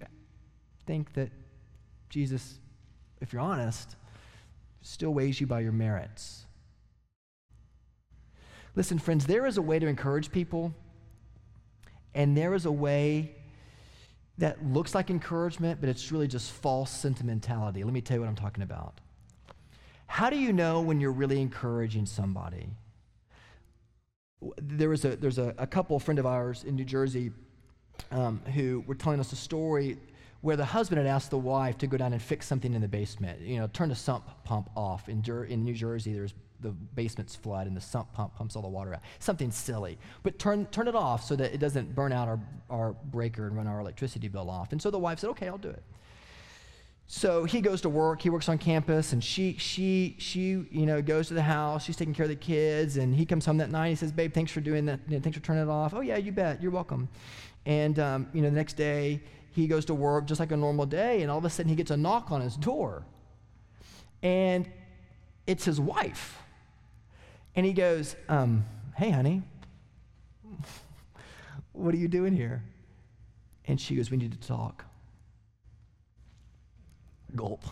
think 0.87 1.13
that 1.15 1.31
Jesus, 2.09 2.61
if 3.21 3.33
you're 3.33 3.43
honest, 3.43 3.97
still 4.81 5.13
weighs 5.13 5.41
you 5.41 5.47
by 5.47 5.61
your 5.61 5.73
merits. 5.73 6.47
Listen, 8.75 8.99
friends, 8.99 9.27
there 9.27 9.45
is 9.45 9.57
a 9.57 9.63
way 9.63 9.79
to 9.79 9.87
encourage 9.87 10.31
people, 10.31 10.73
and 12.19 12.37
there 12.37 12.53
is 12.53 12.67
a 12.67 12.73
way 12.73 13.35
that 14.39 14.63
looks 14.67 14.95
like 14.95 15.09
encouragement, 15.09 15.81
but 15.81 15.89
it's 15.89 16.13
really 16.13 16.29
just 16.29 16.51
false 16.51 16.91
sentimentality. 16.91 17.83
Let 17.85 17.93
me 17.95 18.01
tell 18.01 18.17
you 18.17 18.21
what 18.21 18.29
I'm 18.29 18.37
talking 18.37 18.65
about. 18.65 19.01
How 20.09 20.29
do 20.29 20.37
you 20.37 20.53
know 20.53 20.81
when 20.81 21.01
you're 21.01 21.13
really 21.13 21.41
encouraging 21.41 22.07
somebody? 22.07 22.69
there 24.63 24.89
was 24.89 25.05
a 25.05 25.17
there's 25.17 25.39
a, 25.39 25.55
a 25.59 25.67
couple 25.67 25.97
a 25.97 26.01
friend 26.01 26.19
of 26.19 26.27
ours 26.27 26.65
in 26.65 26.77
New 26.77 26.85
Jersey 26.85 27.33
um, 28.13 28.41
who 28.55 28.85
were 28.87 28.95
telling 28.95 29.19
us 29.19 29.33
a 29.33 29.37
story 29.37 29.97
where 30.41 30.57
the 30.57 30.65
husband 30.65 30.99
had 30.99 31.07
asked 31.07 31.31
the 31.31 31.39
wife 31.39 31.77
to 31.79 31.89
go 31.89 31.97
down 31.97 32.13
and 32.13 32.23
fix 32.23 32.47
something 32.47 32.73
in 32.73 32.81
the 32.81 32.89
basement. 32.89 33.41
You 33.41 33.59
know, 33.59 33.67
turn 33.67 33.89
the 33.89 33.97
sump 33.97 34.25
pump 34.45 34.71
off. 34.77 35.09
In, 35.09 35.25
in 35.49 35.65
New 35.65 35.75
Jersey, 35.75 36.13
there's 36.13 36.35
the 36.61 36.71
basement's 36.71 37.37
flood 37.37 37.67
and 37.67 37.77
the 37.77 37.81
sump 37.81 38.13
pump 38.13 38.35
pumps 38.35 38.57
all 38.57 38.63
the 38.63 38.69
water 38.69 38.95
out. 38.95 39.01
Something 39.19 39.51
silly, 39.51 39.99
but 40.23 40.39
turn 40.39 40.67
turn 40.67 40.89
it 40.89 40.95
off 40.95 41.25
so 41.25 41.37
that 41.37 41.55
it 41.55 41.59
doesn't 41.59 41.95
burn 41.95 42.13
out 42.13 42.29
our 42.29 42.41
our 42.71 42.93
breaker 42.93 43.47
and 43.47 43.57
run 43.57 43.67
our 43.67 43.81
electricity 43.81 44.29
bill 44.29 44.51
off. 44.51 44.73
And 44.73 44.81
so 44.81 44.91
the 44.91 44.99
wife 44.99 45.19
said, 45.21 45.31
"Okay, 45.31 45.49
I'll 45.49 45.59
do 45.59 45.71
it." 45.71 45.83
so 47.11 47.45
he 47.45 47.63
goes 47.63 47.81
to 47.81 47.89
work. 47.89 48.21
He 48.21 48.29
works 48.29 48.51
on 48.51 48.59
campus 48.59 49.15
and 49.15 49.25
she 49.25 49.57
she 49.59 50.15
she 50.19 50.41
you 50.71 50.85
know 50.85 51.01
goes 51.01 51.29
to 51.29 51.35
the 51.35 51.43
house. 51.43 51.85
She's 51.85 51.97
taking 51.97 52.13
care 52.13 52.25
of 52.25 52.31
the 52.31 52.37
kids 52.37 52.99
and 52.99 53.15
he 53.15 53.25
comes 53.25 53.47
home 53.47 53.57
that 53.57 53.71
night. 53.71 53.89
He 53.89 53.95
says 53.95 54.13
babe 54.13 54.35
thanks 54.35 54.53
for 54.53 54.61
doing 54.61 54.85
that. 54.85 55.01
Thanks 55.09 55.33
for 55.39 55.43
turning 55.43 55.63
it 55.63 55.71
off. 55.71 55.95
Oh 55.95 56.03
yeah 56.03 56.19
you 56.19 56.33
bet. 56.33 56.63
You're 56.63 56.71
welcome. 56.71 57.09
And 57.65 57.99
um, 57.99 58.29
you 58.35 58.43
know 58.43 58.51
the 58.51 58.57
next 58.57 58.75
day 58.75 59.23
he 59.53 59.67
goes 59.67 59.87
to 59.87 59.95
work 59.95 60.27
just 60.27 60.39
like 60.39 60.53
a 60.53 60.57
normal 60.57 60.85
day 60.85 61.23
and 61.23 61.31
all 61.31 61.39
of 61.39 61.47
a 61.47 61.51
sudden 61.51 61.71
he 61.71 61.77
gets 61.77 61.91
a 61.91 61.97
knock 61.97 62.31
on 62.31 62.43
his 62.43 62.57
door. 62.57 63.07
And 64.23 64.71
it's 65.47 65.65
his 65.65 65.81
wife 65.81 66.43
and 67.59 67.67
he 67.67 67.73
goes 67.73 68.15
um, 68.29 68.65
hey 68.97 69.11
honey 69.11 69.43
what 71.73 71.93
are 71.93 71.99
you 71.99 72.09
doing 72.09 72.35
here 72.35 72.63
and 73.67 73.81
she 73.81 73.97
goes 73.97 74.11
we 74.11 74.17
need 74.17 74.33
to 74.33 74.49
talk 74.49 74.85
Gulp. 77.35 77.63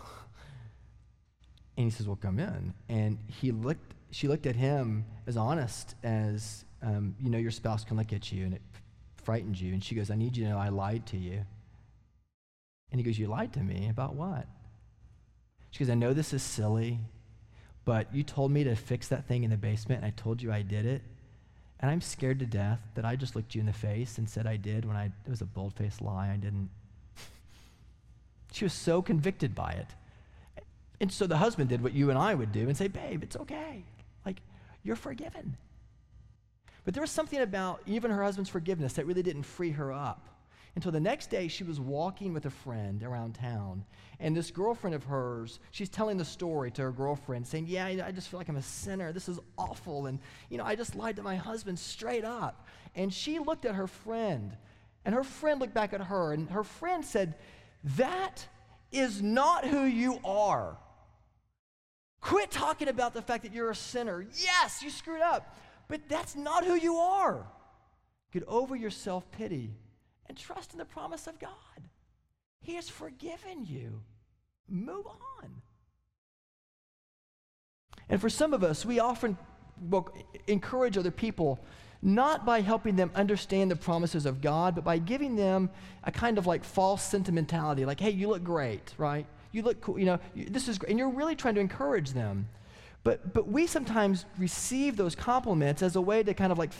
And 1.75 1.85
he 1.85 1.89
says, 1.91 2.07
Well, 2.07 2.17
come 2.21 2.39
in. 2.39 2.73
And 2.89 3.17
he 3.27 3.51
looked, 3.51 3.93
she 4.11 4.27
looked 4.27 4.45
at 4.45 4.55
him 4.55 5.05
as 5.25 5.37
honest 5.37 5.95
as, 6.03 6.65
um, 6.81 7.15
you 7.21 7.29
know, 7.29 7.37
your 7.37 7.51
spouse 7.51 7.83
can 7.83 7.97
look 7.97 8.13
at 8.13 8.31
you 8.31 8.45
and 8.45 8.53
it 8.53 8.61
frightens 9.23 9.61
you. 9.61 9.73
And 9.73 9.83
she 9.83 9.95
goes, 9.95 10.09
I 10.09 10.15
need 10.15 10.37
you 10.37 10.45
to 10.45 10.51
know 10.51 10.57
I 10.57 10.69
lied 10.69 11.05
to 11.07 11.17
you. 11.17 11.45
And 12.91 12.99
he 12.99 13.03
goes, 13.03 13.17
You 13.19 13.27
lied 13.27 13.53
to 13.53 13.59
me? 13.59 13.89
About 13.89 14.15
what? 14.15 14.47
She 15.71 15.79
goes, 15.79 15.89
I 15.89 15.95
know 15.95 16.13
this 16.13 16.33
is 16.33 16.41
silly, 16.41 16.99
but 17.87 18.13
you 18.13 18.21
told 18.21 18.51
me 18.51 18.65
to 18.65 18.75
fix 18.75 19.07
that 19.07 19.29
thing 19.29 19.45
in 19.45 19.49
the 19.49 19.55
basement, 19.55 20.03
and 20.03 20.05
I 20.05 20.13
told 20.21 20.41
you 20.41 20.51
I 20.51 20.61
did 20.61 20.85
it. 20.85 21.01
And 21.79 21.89
I'm 21.89 22.01
scared 22.01 22.37
to 22.39 22.45
death 22.45 22.81
that 22.95 23.05
I 23.05 23.15
just 23.15 23.33
looked 23.33 23.55
you 23.55 23.61
in 23.61 23.65
the 23.65 23.71
face 23.71 24.17
and 24.17 24.29
said 24.29 24.45
I 24.45 24.57
did 24.57 24.83
when 24.83 24.97
I, 24.97 25.05
it 25.05 25.29
was 25.29 25.39
a 25.39 25.45
bold 25.45 25.73
faced 25.73 26.01
lie. 26.01 26.29
I 26.29 26.35
didn't. 26.35 26.69
She 28.51 28.65
was 28.65 28.73
so 28.73 29.01
convicted 29.01 29.55
by 29.55 29.71
it. 29.71 29.87
And 30.99 31.09
so 31.09 31.27
the 31.27 31.37
husband 31.37 31.69
did 31.69 31.81
what 31.81 31.93
you 31.93 32.09
and 32.09 32.19
I 32.19 32.33
would 32.35 32.51
do 32.51 32.67
and 32.67 32.75
say, 32.75 32.89
Babe, 32.89 33.23
it's 33.23 33.37
okay. 33.37 33.85
Like, 34.25 34.41
you're 34.83 34.97
forgiven. 34.97 35.55
But 36.83 36.93
there 36.93 37.01
was 37.01 37.11
something 37.11 37.39
about 37.39 37.81
even 37.85 38.11
her 38.11 38.23
husband's 38.23 38.49
forgiveness 38.49 38.93
that 38.93 39.05
really 39.05 39.23
didn't 39.23 39.43
free 39.43 39.71
her 39.71 39.93
up. 39.93 40.27
Until 40.77 40.91
the 40.91 40.99
next 40.99 41.31
day, 41.31 41.47
she 41.47 41.63
was 41.63 41.79
walking 41.79 42.35
with 42.35 42.45
a 42.45 42.51
friend 42.51 43.01
around 43.01 43.33
town. 43.33 43.83
And 44.19 44.37
this 44.37 44.51
girlfriend 44.51 44.95
of 44.95 45.05
hers, 45.05 45.59
she's 45.71 45.89
telling 45.89 46.17
the 46.17 46.23
story 46.23 46.69
to 46.69 46.83
her 46.83 46.91
girlfriend, 46.91 47.47
saying, 47.47 47.65
Yeah, 47.65 47.85
I 47.87 48.11
just 48.11 48.27
feel 48.27 48.39
like 48.39 48.47
I'm 48.47 48.57
a 48.57 48.61
sinner. 48.61 49.11
This 49.11 49.27
is 49.27 49.39
awful. 49.57 50.05
And, 50.05 50.19
you 50.51 50.59
know, 50.59 50.63
I 50.63 50.75
just 50.75 50.93
lied 50.93 51.15
to 51.15 51.23
my 51.23 51.35
husband 51.35 51.79
straight 51.79 52.23
up. 52.23 52.67
And 52.93 53.11
she 53.11 53.39
looked 53.39 53.65
at 53.65 53.73
her 53.73 53.87
friend, 53.87 54.55
and 55.03 55.15
her 55.15 55.23
friend 55.23 55.59
looked 55.59 55.73
back 55.73 55.93
at 55.93 56.01
her, 56.01 56.31
and 56.31 56.47
her 56.51 56.63
friend 56.63 57.03
said, 57.03 57.33
that 57.97 58.47
is 58.91 59.19
not 59.19 59.65
who 59.65 59.83
you 59.85 60.19
are. 60.23 60.77
Quit 62.21 62.51
talking 62.51 62.87
about 62.87 63.15
the 63.15 63.23
fact 63.23 63.41
that 63.45 63.51
you're 63.51 63.71
a 63.71 63.75
sinner. 63.75 64.27
Yes, 64.35 64.83
you 64.83 64.91
screwed 64.91 65.21
up, 65.21 65.57
but 65.87 66.01
that's 66.07 66.35
not 66.35 66.65
who 66.65 66.75
you 66.75 66.97
are. 66.97 67.47
Get 68.31 68.43
over 68.47 68.75
your 68.75 68.91
self 68.91 69.31
pity 69.31 69.73
and 70.27 70.37
trust 70.37 70.73
in 70.73 70.79
the 70.79 70.85
promise 70.85 71.27
of 71.27 71.39
God. 71.39 71.51
He 72.61 72.75
has 72.75 72.89
forgiven 72.89 73.65
you. 73.65 74.01
Move 74.67 75.05
on. 75.07 75.61
And 78.09 78.19
for 78.19 78.29
some 78.29 78.53
of 78.53 78.63
us, 78.63 78.85
we 78.85 78.99
often 78.99 79.37
encourage 80.47 80.97
other 80.97 81.11
people 81.11 81.59
not 82.01 82.45
by 82.45 82.61
helping 82.61 82.95
them 82.95 83.11
understand 83.15 83.71
the 83.71 83.75
promises 83.75 84.25
of 84.25 84.41
God, 84.41 84.75
but 84.75 84.83
by 84.83 84.97
giving 84.97 85.35
them 85.35 85.69
a 86.03 86.11
kind 86.11 86.37
of 86.37 86.45
like 86.45 86.63
false 86.63 87.01
sentimentality, 87.01 87.85
like, 87.85 87.99
hey, 87.99 88.11
you 88.11 88.27
look 88.27 88.43
great, 88.43 88.93
right? 88.97 89.25
You 89.51 89.63
look 89.63 89.81
cool, 89.81 89.97
you 89.97 90.05
know, 90.05 90.19
this 90.35 90.67
is 90.67 90.77
great. 90.77 90.91
And 90.91 90.99
you're 90.99 91.09
really 91.09 91.35
trying 91.35 91.55
to 91.55 91.61
encourage 91.61 92.11
them. 92.11 92.47
But, 93.03 93.33
but 93.33 93.47
we 93.47 93.67
sometimes 93.67 94.25
receive 94.37 94.95
those 94.95 95.15
compliments 95.15 95.81
as 95.81 95.95
a 95.95 96.01
way 96.01 96.21
to 96.23 96.33
kind 96.33 96.51
of 96.51 96.57
like, 96.57 96.71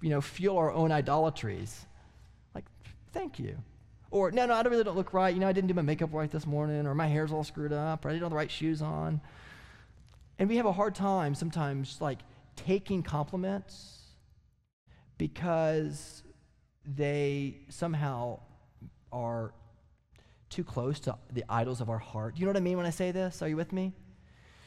you 0.00 0.08
know, 0.08 0.20
fuel 0.20 0.56
our 0.56 0.72
own 0.72 0.92
idolatries. 0.92 1.84
Thank 3.12 3.38
you. 3.38 3.58
Or, 4.10 4.30
no, 4.30 4.46
no, 4.46 4.54
I 4.54 4.62
really 4.62 4.84
don't 4.84 4.96
look 4.96 5.12
right. 5.12 5.34
You 5.34 5.40
know, 5.40 5.48
I 5.48 5.52
didn't 5.52 5.68
do 5.68 5.74
my 5.74 5.82
makeup 5.82 6.10
right 6.12 6.30
this 6.30 6.46
morning, 6.46 6.86
or 6.86 6.94
my 6.94 7.06
hair's 7.06 7.30
all 7.30 7.44
screwed 7.44 7.72
up, 7.72 8.04
or 8.04 8.08
I 8.08 8.12
didn't 8.12 8.22
have 8.22 8.30
the 8.30 8.36
right 8.36 8.50
shoes 8.50 8.80
on. 8.80 9.20
And 10.38 10.48
we 10.48 10.56
have 10.56 10.66
a 10.66 10.72
hard 10.72 10.94
time 10.94 11.34
sometimes, 11.34 12.00
like, 12.00 12.20
taking 12.56 13.02
compliments 13.02 13.98
because 15.18 16.22
they 16.86 17.58
somehow 17.68 18.40
are 19.12 19.52
too 20.48 20.64
close 20.64 21.00
to 21.00 21.16
the 21.32 21.44
idols 21.48 21.80
of 21.80 21.90
our 21.90 21.98
heart. 21.98 22.34
Do 22.34 22.40
you 22.40 22.46
know 22.46 22.50
what 22.50 22.56
I 22.56 22.60
mean 22.60 22.78
when 22.78 22.86
I 22.86 22.90
say 22.90 23.10
this? 23.10 23.42
Are 23.42 23.48
you 23.48 23.56
with 23.56 23.72
me? 23.72 23.92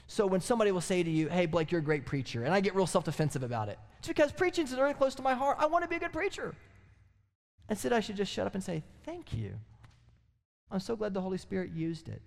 So 0.05 0.27
when 0.27 0.41
somebody 0.41 0.71
will 0.71 0.81
say 0.81 1.01
to 1.01 1.09
you, 1.09 1.29
hey, 1.29 1.45
Blake, 1.45 1.71
you're 1.71 1.79
a 1.79 1.83
great 1.83 2.05
preacher, 2.05 2.43
and 2.43 2.53
I 2.53 2.59
get 2.59 2.75
real 2.75 2.85
self 2.85 3.05
defensive 3.05 3.43
about 3.43 3.69
it, 3.69 3.79
it's 3.99 4.07
because 4.07 4.31
preaching 4.31 4.65
is 4.65 4.73
very 4.73 4.93
close 4.93 5.15
to 5.15 5.21
my 5.21 5.33
heart. 5.33 5.57
I 5.59 5.65
want 5.65 5.83
to 5.83 5.89
be 5.89 5.95
a 5.95 5.99
good 5.99 6.13
preacher. 6.13 6.53
Instead, 7.71 7.93
I 7.93 8.01
should 8.01 8.17
just 8.17 8.29
shut 8.29 8.45
up 8.45 8.53
and 8.53 8.61
say, 8.61 8.83
thank 9.05 9.31
you. 9.33 9.53
I'm 10.69 10.81
so 10.81 10.97
glad 10.97 11.13
the 11.13 11.21
Holy 11.21 11.37
Spirit 11.37 11.71
used 11.71 12.09
it. 12.09 12.21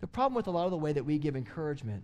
The 0.00 0.06
problem 0.06 0.34
with 0.34 0.46
a 0.46 0.50
lot 0.50 0.64
of 0.64 0.70
the 0.70 0.78
way 0.78 0.94
that 0.94 1.04
we 1.04 1.18
give 1.18 1.36
encouragement 1.36 2.02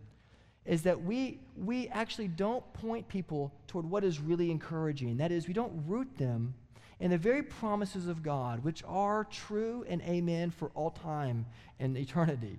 is 0.67 0.83
that 0.83 1.03
we, 1.03 1.41
we 1.57 1.89
actually 1.89 2.29
don't 2.29 2.71
point 2.75 3.09
people 3.09 3.51
toward 3.67 3.89
what 3.89 4.05
is 4.05 4.21
really 4.21 4.51
encouraging. 4.51 5.17
That 5.17 5.33
is, 5.33 5.49
we 5.49 5.55
don't 5.55 5.85
root 5.87 6.19
them 6.19 6.53
in 7.01 7.13
the 7.13 7.19
very 7.19 7.43
promises 7.43 8.09
of 8.09 8.23
God, 8.23 8.63
which 8.63 8.85
are 8.87 9.25
true 9.25 9.87
and 9.89 10.03
amen 10.03 10.51
for 10.51 10.71
all 10.75 10.91
time 10.91 11.47
and 11.81 11.97
eternity. 11.97 12.59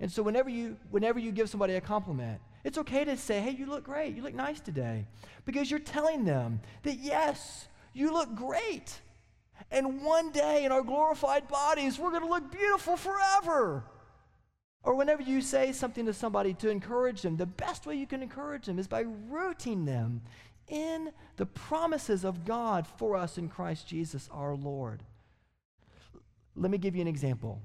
And 0.00 0.10
so 0.10 0.24
whenever 0.24 0.50
you, 0.50 0.78
whenever 0.90 1.20
you 1.20 1.30
give 1.30 1.48
somebody 1.48 1.76
a 1.76 1.80
compliment, 1.80 2.40
it's 2.64 2.78
okay 2.78 3.04
to 3.04 3.16
say, 3.16 3.40
hey, 3.40 3.50
you 3.50 3.66
look 3.66 3.84
great, 3.84 4.14
you 4.14 4.22
look 4.22 4.34
nice 4.34 4.60
today, 4.60 5.06
because 5.44 5.70
you're 5.70 5.80
telling 5.80 6.24
them 6.24 6.60
that, 6.82 6.98
yes, 6.98 7.68
you 7.92 8.12
look 8.12 8.34
great. 8.34 9.00
And 9.70 10.02
one 10.02 10.30
day 10.32 10.64
in 10.64 10.72
our 10.72 10.82
glorified 10.82 11.48
bodies, 11.48 11.98
we're 11.98 12.10
going 12.10 12.22
to 12.22 12.28
look 12.28 12.50
beautiful 12.50 12.96
forever. 12.96 13.84
Or 14.82 14.94
whenever 14.94 15.22
you 15.22 15.40
say 15.40 15.72
something 15.72 16.06
to 16.06 16.12
somebody 16.12 16.54
to 16.54 16.68
encourage 16.68 17.22
them, 17.22 17.36
the 17.36 17.46
best 17.46 17.86
way 17.86 17.94
you 17.94 18.06
can 18.06 18.22
encourage 18.22 18.66
them 18.66 18.78
is 18.78 18.88
by 18.88 19.04
rooting 19.28 19.84
them 19.84 20.22
in 20.68 21.12
the 21.36 21.46
promises 21.46 22.24
of 22.24 22.44
God 22.44 22.86
for 22.86 23.16
us 23.16 23.38
in 23.38 23.48
Christ 23.48 23.86
Jesus 23.86 24.28
our 24.32 24.54
Lord. 24.54 25.02
Let 26.56 26.70
me 26.70 26.78
give 26.78 26.96
you 26.96 27.02
an 27.02 27.08
example. 27.08 27.60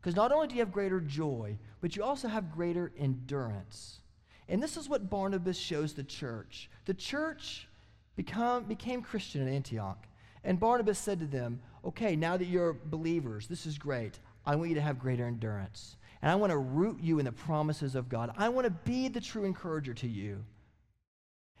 Because 0.00 0.16
not 0.16 0.32
only 0.32 0.48
do 0.48 0.54
you 0.54 0.60
have 0.60 0.72
greater 0.72 1.00
joy, 1.00 1.58
but 1.86 1.94
you 1.94 2.02
also 2.02 2.26
have 2.26 2.50
greater 2.50 2.90
endurance. 2.98 4.00
And 4.48 4.60
this 4.60 4.76
is 4.76 4.88
what 4.88 5.08
Barnabas 5.08 5.56
shows 5.56 5.94
the 5.94 6.02
church. 6.02 6.68
The 6.84 6.94
church 6.94 7.68
become, 8.16 8.64
became 8.64 9.02
Christian 9.02 9.40
in 9.42 9.54
Antioch. 9.54 10.04
And 10.42 10.58
Barnabas 10.58 10.98
said 10.98 11.20
to 11.20 11.26
them, 11.26 11.60
Okay, 11.84 12.16
now 12.16 12.36
that 12.36 12.46
you're 12.46 12.72
believers, 12.72 13.46
this 13.46 13.66
is 13.66 13.78
great. 13.78 14.18
I 14.44 14.56
want 14.56 14.70
you 14.70 14.74
to 14.74 14.80
have 14.80 14.98
greater 14.98 15.28
endurance. 15.28 15.94
And 16.22 16.32
I 16.32 16.34
want 16.34 16.50
to 16.50 16.58
root 16.58 16.98
you 17.00 17.20
in 17.20 17.24
the 17.24 17.30
promises 17.30 17.94
of 17.94 18.08
God. 18.08 18.32
I 18.36 18.48
want 18.48 18.64
to 18.64 18.72
be 18.72 19.06
the 19.06 19.20
true 19.20 19.44
encourager 19.44 19.94
to 19.94 20.08
you. 20.08 20.44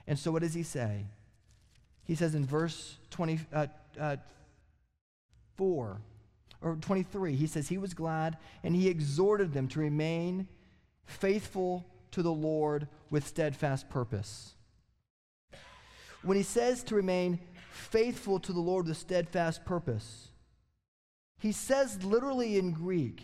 And 0.08 0.18
so, 0.18 0.32
what 0.32 0.42
does 0.42 0.54
he 0.54 0.64
say? 0.64 1.06
He 2.02 2.16
says 2.16 2.34
in 2.34 2.44
verse 2.44 2.96
24 3.10 3.46
uh, 3.56 3.66
uh, 4.00 4.16
or 6.66 6.74
23, 6.74 7.36
he 7.36 7.46
says, 7.46 7.68
He 7.68 7.78
was 7.78 7.94
glad 7.94 8.36
and 8.64 8.74
he 8.74 8.88
exhorted 8.88 9.52
them 9.52 9.68
to 9.68 9.80
remain 9.80 10.48
faithful 11.04 11.86
to 12.10 12.22
the 12.22 12.32
Lord 12.32 12.88
with 13.08 13.26
steadfast 13.26 13.88
purpose. 13.88 14.54
When 16.22 16.36
he 16.36 16.42
says 16.42 16.82
to 16.84 16.96
remain 16.96 17.38
faithful 17.70 18.40
to 18.40 18.52
the 18.52 18.60
Lord 18.60 18.88
with 18.88 18.96
steadfast 18.96 19.64
purpose, 19.64 20.28
he 21.38 21.52
says 21.52 22.02
literally 22.02 22.58
in 22.58 22.72
Greek, 22.72 23.22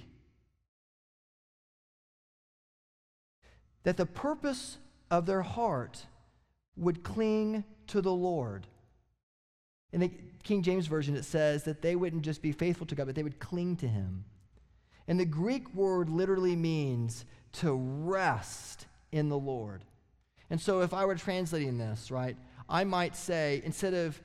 that 3.82 3.96
the 3.96 4.06
purpose 4.06 4.78
of 5.10 5.26
their 5.26 5.42
heart 5.42 6.06
would 6.76 7.02
cling 7.02 7.64
to 7.88 8.00
the 8.00 8.12
Lord. 8.12 8.68
In 9.92 10.00
the 10.00 10.10
King 10.42 10.62
James 10.62 10.86
Version, 10.86 11.16
it 11.16 11.24
says 11.24 11.64
that 11.64 11.82
they 11.82 11.96
wouldn't 11.96 12.22
just 12.22 12.42
be 12.42 12.52
faithful 12.52 12.86
to 12.86 12.94
God, 12.94 13.06
but 13.06 13.14
they 13.14 13.22
would 13.22 13.38
cling 13.38 13.76
to 13.76 13.88
Him. 13.88 14.24
And 15.06 15.18
the 15.18 15.24
Greek 15.24 15.72
word 15.74 16.08
literally 16.08 16.56
means 16.56 17.24
to 17.54 17.74
rest 17.74 18.86
in 19.10 19.28
the 19.28 19.38
Lord. 19.38 19.84
And 20.50 20.60
so 20.60 20.80
if 20.80 20.94
I 20.94 21.04
were 21.04 21.14
translating 21.14 21.78
this, 21.78 22.10
right, 22.10 22.36
I 22.68 22.84
might 22.84 23.16
say, 23.16 23.60
instead 23.64 23.94
of 23.94 24.20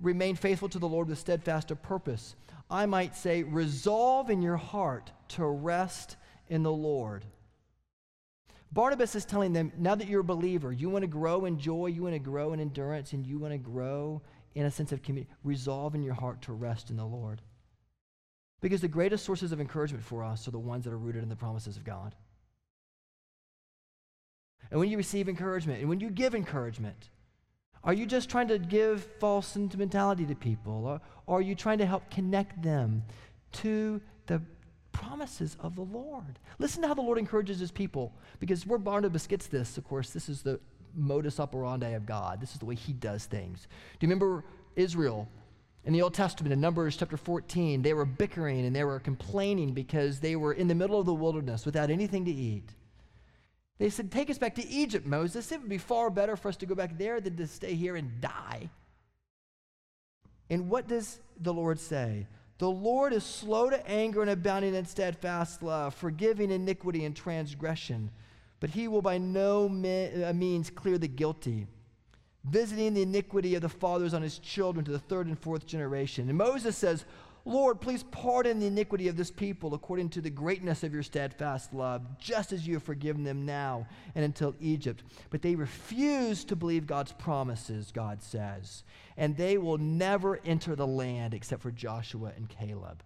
remain 0.00 0.36
faithful 0.36 0.68
to 0.70 0.78
the 0.78 0.88
Lord 0.88 1.08
with 1.08 1.18
steadfast 1.18 1.72
purpose, 1.82 2.36
I 2.70 2.86
might 2.86 3.16
say, 3.16 3.42
resolve 3.42 4.30
in 4.30 4.42
your 4.42 4.56
heart 4.56 5.10
to 5.28 5.44
rest 5.44 6.16
in 6.48 6.62
the 6.62 6.72
Lord. 6.72 7.24
Barnabas 8.70 9.14
is 9.14 9.24
telling 9.24 9.54
them, 9.54 9.72
now 9.78 9.94
that 9.94 10.08
you're 10.08 10.20
a 10.20 10.24
believer, 10.24 10.72
you 10.72 10.90
want 10.90 11.02
to 11.02 11.08
grow 11.08 11.46
in 11.46 11.58
joy, 11.58 11.86
you 11.86 12.02
want 12.02 12.14
to 12.14 12.18
grow 12.18 12.52
in 12.52 12.60
endurance, 12.60 13.12
and 13.12 13.26
you 13.26 13.38
want 13.38 13.52
to 13.52 13.58
grow 13.58 14.20
in 14.58 14.66
a 14.66 14.70
sense 14.70 14.92
of 14.92 15.02
community. 15.02 15.32
Resolve 15.44 15.94
in 15.94 16.02
your 16.02 16.14
heart 16.14 16.42
to 16.42 16.52
rest 16.52 16.90
in 16.90 16.96
the 16.96 17.04
Lord. 17.04 17.40
Because 18.60 18.80
the 18.80 18.88
greatest 18.88 19.24
sources 19.24 19.52
of 19.52 19.60
encouragement 19.60 20.04
for 20.04 20.24
us 20.24 20.48
are 20.48 20.50
the 20.50 20.58
ones 20.58 20.84
that 20.84 20.92
are 20.92 20.98
rooted 20.98 21.22
in 21.22 21.28
the 21.28 21.36
promises 21.36 21.76
of 21.76 21.84
God. 21.84 22.14
And 24.70 24.80
when 24.80 24.90
you 24.90 24.96
receive 24.96 25.28
encouragement, 25.28 25.80
and 25.80 25.88
when 25.88 26.00
you 26.00 26.10
give 26.10 26.34
encouragement, 26.34 27.08
are 27.84 27.94
you 27.94 28.04
just 28.04 28.28
trying 28.28 28.48
to 28.48 28.58
give 28.58 29.02
false 29.20 29.46
sentimentality 29.46 30.26
to 30.26 30.34
people? 30.34 30.84
Or, 30.84 31.00
or 31.26 31.38
are 31.38 31.42
you 31.42 31.54
trying 31.54 31.78
to 31.78 31.86
help 31.86 32.10
connect 32.10 32.60
them 32.60 33.04
to 33.52 34.00
the 34.26 34.42
promises 34.98 35.56
of 35.60 35.76
the 35.76 35.82
Lord. 35.82 36.38
Listen 36.58 36.82
to 36.82 36.88
how 36.88 36.94
the 36.94 37.02
Lord 37.02 37.18
encourages 37.18 37.60
his 37.60 37.70
people, 37.70 38.12
because 38.40 38.66
where 38.66 38.78
Barnabas 38.78 39.26
gets 39.26 39.46
this, 39.46 39.78
of 39.78 39.84
course, 39.84 40.10
this 40.10 40.28
is 40.28 40.42
the 40.42 40.58
modus 40.94 41.40
operandi 41.40 41.90
of 41.90 42.06
God. 42.06 42.40
This 42.40 42.52
is 42.52 42.58
the 42.58 42.66
way 42.66 42.74
he 42.74 42.92
does 42.92 43.26
things. 43.26 43.66
Do 43.98 44.06
you 44.06 44.08
remember 44.08 44.44
Israel 44.76 45.28
in 45.84 45.92
the 45.92 46.02
Old 46.02 46.14
Testament, 46.14 46.52
in 46.52 46.60
Numbers 46.60 46.96
chapter 46.96 47.16
14? 47.16 47.82
They 47.82 47.94
were 47.94 48.04
bickering 48.04 48.66
and 48.66 48.74
they 48.74 48.84
were 48.84 49.00
complaining 49.00 49.72
because 49.72 50.20
they 50.20 50.36
were 50.36 50.52
in 50.52 50.68
the 50.68 50.74
middle 50.74 50.98
of 50.98 51.06
the 51.06 51.14
wilderness 51.14 51.66
without 51.66 51.90
anything 51.90 52.24
to 52.24 52.32
eat. 52.32 52.70
They 53.78 53.90
said, 53.90 54.10
Take 54.10 54.28
us 54.28 54.38
back 54.38 54.56
to 54.56 54.68
Egypt, 54.68 55.06
Moses. 55.06 55.52
It 55.52 55.60
would 55.60 55.70
be 55.70 55.78
far 55.78 56.10
better 56.10 56.36
for 56.36 56.48
us 56.48 56.56
to 56.58 56.66
go 56.66 56.74
back 56.74 56.98
there 56.98 57.20
than 57.20 57.36
to 57.36 57.46
stay 57.46 57.74
here 57.74 57.96
and 57.96 58.20
die. 58.20 58.70
And 60.50 60.68
what 60.68 60.88
does 60.88 61.20
the 61.40 61.54
Lord 61.54 61.78
say? 61.78 62.26
The 62.58 62.68
Lord 62.68 63.12
is 63.12 63.24
slow 63.24 63.70
to 63.70 63.88
anger 63.88 64.20
and 64.20 64.30
abounding 64.30 64.74
in 64.74 64.84
steadfast 64.84 65.62
love, 65.62 65.94
forgiving 65.94 66.50
iniquity 66.50 67.04
and 67.04 67.14
transgression, 67.14 68.10
but 68.60 68.70
he 68.70 68.88
will 68.88 69.02
by 69.02 69.18
no 69.18 69.66
uh, 69.66 70.32
means 70.32 70.70
clear 70.70 70.98
the 70.98 71.08
guilty, 71.08 71.66
visiting 72.44 72.94
the 72.94 73.02
iniquity 73.02 73.54
of 73.54 73.62
the 73.62 73.68
fathers 73.68 74.14
on 74.14 74.22
his 74.22 74.38
children 74.38 74.84
to 74.84 74.90
the 74.90 74.98
third 74.98 75.26
and 75.26 75.38
fourth 75.38 75.66
generation. 75.66 76.28
And 76.28 76.38
Moses 76.38 76.76
says, 76.76 77.04
Lord, 77.44 77.80
please 77.80 78.02
pardon 78.02 78.60
the 78.60 78.66
iniquity 78.66 79.08
of 79.08 79.16
this 79.16 79.30
people 79.30 79.72
according 79.72 80.10
to 80.10 80.20
the 80.20 80.28
greatness 80.28 80.82
of 80.82 80.92
your 80.92 81.02
steadfast 81.02 81.72
love, 81.72 82.02
just 82.18 82.52
as 82.52 82.66
you 82.66 82.74
have 82.74 82.82
forgiven 82.82 83.24
them 83.24 83.46
now 83.46 83.86
and 84.14 84.22
until 84.22 84.54
Egypt. 84.60 85.02
But 85.30 85.40
they 85.40 85.54
refuse 85.54 86.44
to 86.44 86.56
believe 86.56 86.86
God's 86.86 87.12
promises, 87.12 87.90
God 87.90 88.22
says, 88.22 88.82
and 89.16 89.34
they 89.34 89.56
will 89.56 89.78
never 89.78 90.40
enter 90.44 90.76
the 90.76 90.86
land 90.86 91.32
except 91.32 91.62
for 91.62 91.70
Joshua 91.70 92.32
and 92.36 92.50
Caleb. 92.50 93.02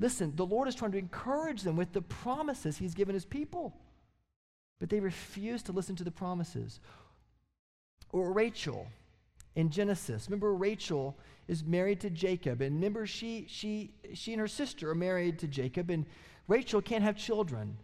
Listen, 0.00 0.32
the 0.34 0.46
Lord 0.46 0.66
is 0.66 0.74
trying 0.74 0.92
to 0.92 0.98
encourage 0.98 1.62
them 1.62 1.76
with 1.76 1.92
the 1.92 2.00
promises 2.02 2.78
He's 2.78 2.94
given 2.94 3.14
His 3.14 3.26
people, 3.26 3.76
but 4.80 4.88
they 4.88 4.98
refuse 4.98 5.62
to 5.64 5.72
listen 5.72 5.94
to 5.96 6.04
the 6.04 6.10
promises. 6.10 6.80
Or 8.10 8.32
Rachel 8.32 8.88
in 9.54 9.70
Genesis. 9.70 10.26
Remember, 10.26 10.54
Rachel 10.54 11.18
is 11.48 11.62
married 11.62 12.00
to 12.00 12.10
Jacob. 12.10 12.62
And 12.62 12.76
remember, 12.76 13.06
she, 13.06 13.46
she, 13.48 13.92
she 14.14 14.32
and 14.32 14.40
her 14.40 14.48
sister 14.48 14.90
are 14.90 14.94
married 14.94 15.38
to 15.40 15.46
Jacob, 15.46 15.90
and 15.90 16.06
Rachel 16.48 16.80
can't 16.80 17.04
have 17.04 17.16
children. 17.16 17.76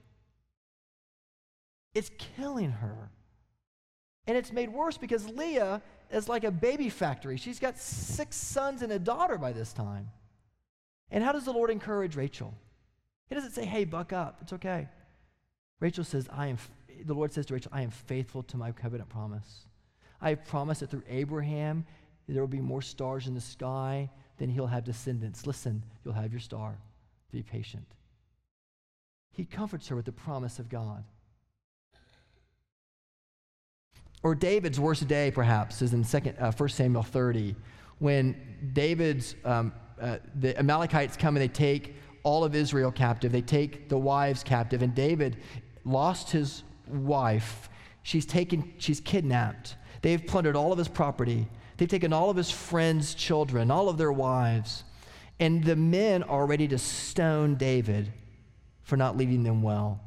It's 1.94 2.10
killing 2.36 2.70
her. 2.70 3.10
And 4.26 4.36
it's 4.36 4.52
made 4.52 4.72
worse 4.72 4.98
because 4.98 5.28
Leah 5.28 5.82
is 6.10 6.28
like 6.28 6.44
a 6.44 6.50
baby 6.50 6.88
factory. 6.88 7.36
She's 7.36 7.60
got 7.60 7.78
six 7.78 8.36
sons 8.36 8.82
and 8.82 8.90
a 8.90 8.98
daughter 8.98 9.38
by 9.38 9.52
this 9.52 9.72
time. 9.72 10.08
And 11.10 11.22
how 11.22 11.32
does 11.32 11.44
the 11.44 11.52
Lord 11.52 11.70
encourage 11.70 12.16
Rachel? 12.16 12.54
He 13.28 13.34
doesn't 13.34 13.52
say, 13.52 13.64
hey, 13.64 13.84
buck 13.84 14.12
up. 14.12 14.38
It's 14.42 14.52
okay. 14.52 14.88
Rachel 15.80 16.04
says, 16.04 16.28
I 16.32 16.46
am, 16.46 16.58
the 17.04 17.14
Lord 17.14 17.32
says 17.32 17.46
to 17.46 17.54
Rachel, 17.54 17.72
I 17.74 17.82
am 17.82 17.90
faithful 17.90 18.42
to 18.44 18.56
my 18.56 18.72
covenant 18.72 19.08
promise. 19.08 19.66
I 20.20 20.30
have 20.30 20.44
promised 20.44 20.80
that 20.80 20.90
through 20.90 21.04
Abraham 21.08 21.84
there 22.28 22.42
will 22.42 22.48
be 22.48 22.60
more 22.60 22.82
stars 22.82 23.26
in 23.26 23.34
the 23.34 23.40
sky 23.40 24.10
than 24.38 24.50
he'll 24.50 24.66
have 24.66 24.84
descendants. 24.84 25.46
Listen, 25.46 25.82
you'll 26.04 26.14
have 26.14 26.32
your 26.32 26.40
star. 26.40 26.78
Be 27.30 27.42
patient. 27.42 27.86
He 29.32 29.44
comforts 29.44 29.88
her 29.88 29.96
with 29.96 30.06
the 30.06 30.12
promise 30.12 30.58
of 30.58 30.68
God. 30.68 31.04
Or 34.22 34.34
David's 34.34 34.80
worst 34.80 35.06
day, 35.06 35.30
perhaps, 35.30 35.82
is 35.82 35.92
in 35.92 36.02
second, 36.02 36.36
uh, 36.38 36.50
1 36.50 36.68
Samuel 36.70 37.02
30, 37.02 37.54
when 37.98 38.34
David's, 38.72 39.36
um, 39.44 39.72
uh, 40.00 40.18
the 40.34 40.58
Amalekites 40.58 41.16
come 41.16 41.36
and 41.36 41.42
they 41.42 41.48
take 41.48 41.96
all 42.22 42.44
of 42.44 42.54
Israel 42.54 42.90
captive. 42.90 43.32
They 43.32 43.42
take 43.42 43.88
the 43.88 43.98
wives 43.98 44.42
captive, 44.42 44.82
and 44.82 44.94
David 44.94 45.36
lost 45.84 46.30
his 46.30 46.64
wife. 46.88 47.68
She's 48.02 48.26
taken, 48.26 48.72
she's 48.78 49.00
kidnapped. 49.00 49.76
They've 50.02 50.24
plundered 50.24 50.56
all 50.56 50.72
of 50.72 50.78
his 50.78 50.88
property. 50.88 51.48
They've 51.76 51.88
taken 51.88 52.12
all 52.12 52.30
of 52.30 52.36
his 52.36 52.50
friends' 52.50 53.14
children, 53.14 53.70
all 53.70 53.88
of 53.88 53.98
their 53.98 54.12
wives. 54.12 54.84
And 55.38 55.62
the 55.62 55.76
men 55.76 56.22
are 56.24 56.46
ready 56.46 56.66
to 56.68 56.78
stone 56.78 57.56
David 57.56 58.12
for 58.82 58.96
not 58.96 59.16
leading 59.16 59.42
them 59.42 59.62
well. 59.62 60.00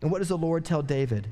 And 0.00 0.10
what 0.10 0.18
does 0.18 0.28
the 0.28 0.38
Lord 0.38 0.64
tell 0.64 0.82
David? 0.82 1.28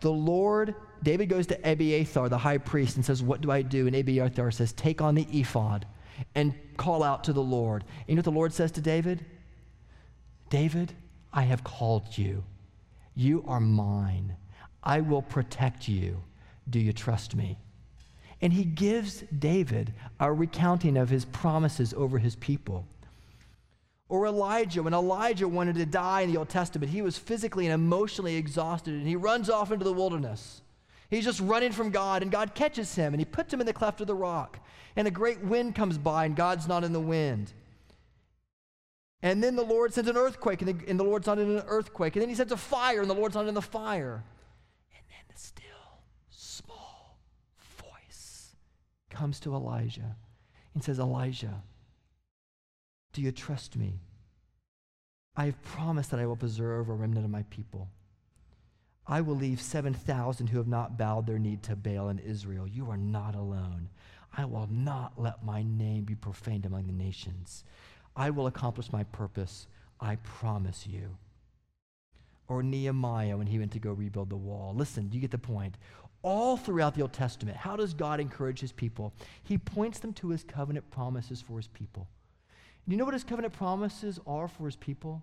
The 0.00 0.12
Lord, 0.12 0.74
David 1.02 1.28
goes 1.28 1.46
to 1.48 1.70
Abiathar, 1.70 2.28
the 2.28 2.38
high 2.38 2.58
priest, 2.58 2.96
and 2.96 3.04
says, 3.04 3.22
What 3.22 3.40
do 3.40 3.50
I 3.50 3.62
do? 3.62 3.86
And 3.86 3.96
Abiathar 3.96 4.50
says, 4.50 4.72
Take 4.72 5.00
on 5.00 5.14
the 5.14 5.26
ephod 5.32 5.86
and 6.34 6.54
call 6.76 7.02
out 7.02 7.24
to 7.24 7.32
the 7.32 7.42
Lord. 7.42 7.82
And 7.82 8.08
you 8.08 8.14
know 8.14 8.20
what 8.20 8.24
the 8.24 8.30
Lord 8.30 8.52
says 8.52 8.72
to 8.72 8.80
David? 8.80 9.24
David, 10.50 10.92
I 11.32 11.42
have 11.42 11.64
called 11.64 12.16
you. 12.16 12.44
You 13.14 13.44
are 13.46 13.60
mine. 13.60 14.36
I 14.82 15.00
will 15.00 15.22
protect 15.22 15.88
you. 15.88 16.22
Do 16.70 16.78
you 16.78 16.92
trust 16.92 17.34
me? 17.34 17.58
And 18.40 18.52
he 18.52 18.64
gives 18.64 19.24
David 19.38 19.94
a 20.20 20.32
recounting 20.32 20.96
of 20.96 21.08
his 21.08 21.24
promises 21.24 21.94
over 21.94 22.18
his 22.18 22.36
people. 22.36 22.86
Or 24.08 24.26
Elijah, 24.26 24.82
when 24.82 24.94
Elijah 24.94 25.48
wanted 25.48 25.76
to 25.76 25.86
die 25.86 26.20
in 26.20 26.30
the 26.30 26.38
Old 26.38 26.48
Testament, 26.48 26.92
he 26.92 27.02
was 27.02 27.18
physically 27.18 27.66
and 27.66 27.74
emotionally 27.74 28.36
exhausted, 28.36 28.94
and 28.94 29.06
he 29.06 29.16
runs 29.16 29.50
off 29.50 29.72
into 29.72 29.84
the 29.84 29.92
wilderness. 29.92 30.60
He's 31.08 31.24
just 31.24 31.40
running 31.40 31.72
from 31.72 31.90
God, 31.90 32.22
and 32.22 32.30
God 32.30 32.54
catches 32.54 32.94
him, 32.94 33.14
and 33.14 33.20
he 33.20 33.24
puts 33.24 33.52
him 33.52 33.60
in 33.60 33.66
the 33.66 33.72
cleft 33.72 34.00
of 34.00 34.06
the 34.06 34.14
rock. 34.14 34.58
And 34.96 35.06
a 35.06 35.10
great 35.10 35.40
wind 35.40 35.74
comes 35.74 35.98
by, 35.98 36.24
and 36.24 36.34
God's 36.34 36.66
not 36.66 36.84
in 36.84 36.92
the 36.92 37.00
wind. 37.00 37.52
And 39.22 39.42
then 39.42 39.56
the 39.56 39.62
Lord 39.62 39.94
sends 39.94 40.10
an 40.10 40.16
earthquake, 40.16 40.62
and 40.62 40.80
the, 40.80 40.88
and 40.90 40.98
the 40.98 41.04
Lord's 41.04 41.26
not 41.26 41.38
in 41.38 41.50
an 41.50 41.64
earthquake. 41.66 42.16
And 42.16 42.22
then 42.22 42.28
he 42.28 42.34
sends 42.34 42.52
a 42.52 42.56
fire, 42.56 43.00
and 43.00 43.10
the 43.10 43.14
Lord's 43.14 43.34
not 43.34 43.46
in 43.46 43.54
the 43.54 43.62
fire. 43.62 44.24
And 44.92 45.04
then 45.08 45.24
the 45.32 45.40
still 45.40 45.64
small 46.30 47.18
voice 47.80 48.54
comes 49.10 49.38
to 49.40 49.54
Elijah 49.54 50.16
and 50.74 50.82
says, 50.82 50.98
Elijah, 50.98 51.62
do 53.12 53.22
you 53.22 53.32
trust 53.32 53.76
me? 53.76 54.00
I 55.36 55.46
have 55.46 55.62
promised 55.62 56.10
that 56.10 56.20
I 56.20 56.26
will 56.26 56.36
preserve 56.36 56.88
a 56.88 56.94
remnant 56.94 57.24
of 57.24 57.30
my 57.30 57.44
people. 57.44 57.88
I 59.08 59.20
will 59.20 59.36
leave 59.36 59.60
7,000 59.60 60.48
who 60.48 60.58
have 60.58 60.66
not 60.66 60.98
bowed 60.98 61.26
their 61.26 61.38
knee 61.38 61.58
to 61.62 61.76
Baal 61.76 62.08
in 62.08 62.18
Israel. 62.18 62.66
You 62.66 62.90
are 62.90 62.96
not 62.96 63.34
alone. 63.34 63.88
I 64.36 64.44
will 64.44 64.68
not 64.70 65.12
let 65.16 65.44
my 65.44 65.62
name 65.62 66.04
be 66.04 66.14
profaned 66.14 66.66
among 66.66 66.86
the 66.86 66.92
nations. 66.92 67.64
I 68.16 68.30
will 68.30 68.46
accomplish 68.46 68.92
my 68.92 69.04
purpose. 69.04 69.68
I 70.00 70.16
promise 70.16 70.86
you. 70.86 71.16
Or 72.48 72.62
Nehemiah 72.62 73.36
when 73.36 73.46
he 73.46 73.58
went 73.58 73.72
to 73.72 73.78
go 73.78 73.92
rebuild 73.92 74.30
the 74.30 74.36
wall. 74.36 74.74
Listen, 74.74 75.10
you 75.12 75.20
get 75.20 75.30
the 75.30 75.38
point. 75.38 75.76
All 76.22 76.56
throughout 76.56 76.94
the 76.94 77.02
Old 77.02 77.12
Testament, 77.12 77.56
how 77.56 77.76
does 77.76 77.94
God 77.94 78.18
encourage 78.18 78.60
his 78.60 78.72
people? 78.72 79.14
He 79.44 79.58
points 79.58 80.00
them 80.00 80.12
to 80.14 80.30
his 80.30 80.42
covenant 80.42 80.90
promises 80.90 81.40
for 81.40 81.56
his 81.56 81.68
people. 81.68 82.08
Do 82.86 82.92
you 82.92 82.98
know 82.98 83.04
what 83.04 83.14
his 83.14 83.24
covenant 83.24 83.54
promises 83.54 84.18
are 84.26 84.48
for 84.48 84.66
his 84.66 84.76
people? 84.76 85.22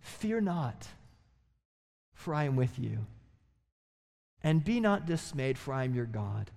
Fear 0.00 0.42
not, 0.42 0.86
for 2.20 2.34
I 2.34 2.44
am 2.44 2.54
with 2.54 2.78
you. 2.78 3.06
And 4.42 4.64
be 4.64 4.78
not 4.78 5.06
dismayed, 5.06 5.58
for 5.58 5.72
I 5.72 5.84
am 5.84 5.94
your 5.94 6.06
God. 6.06 6.50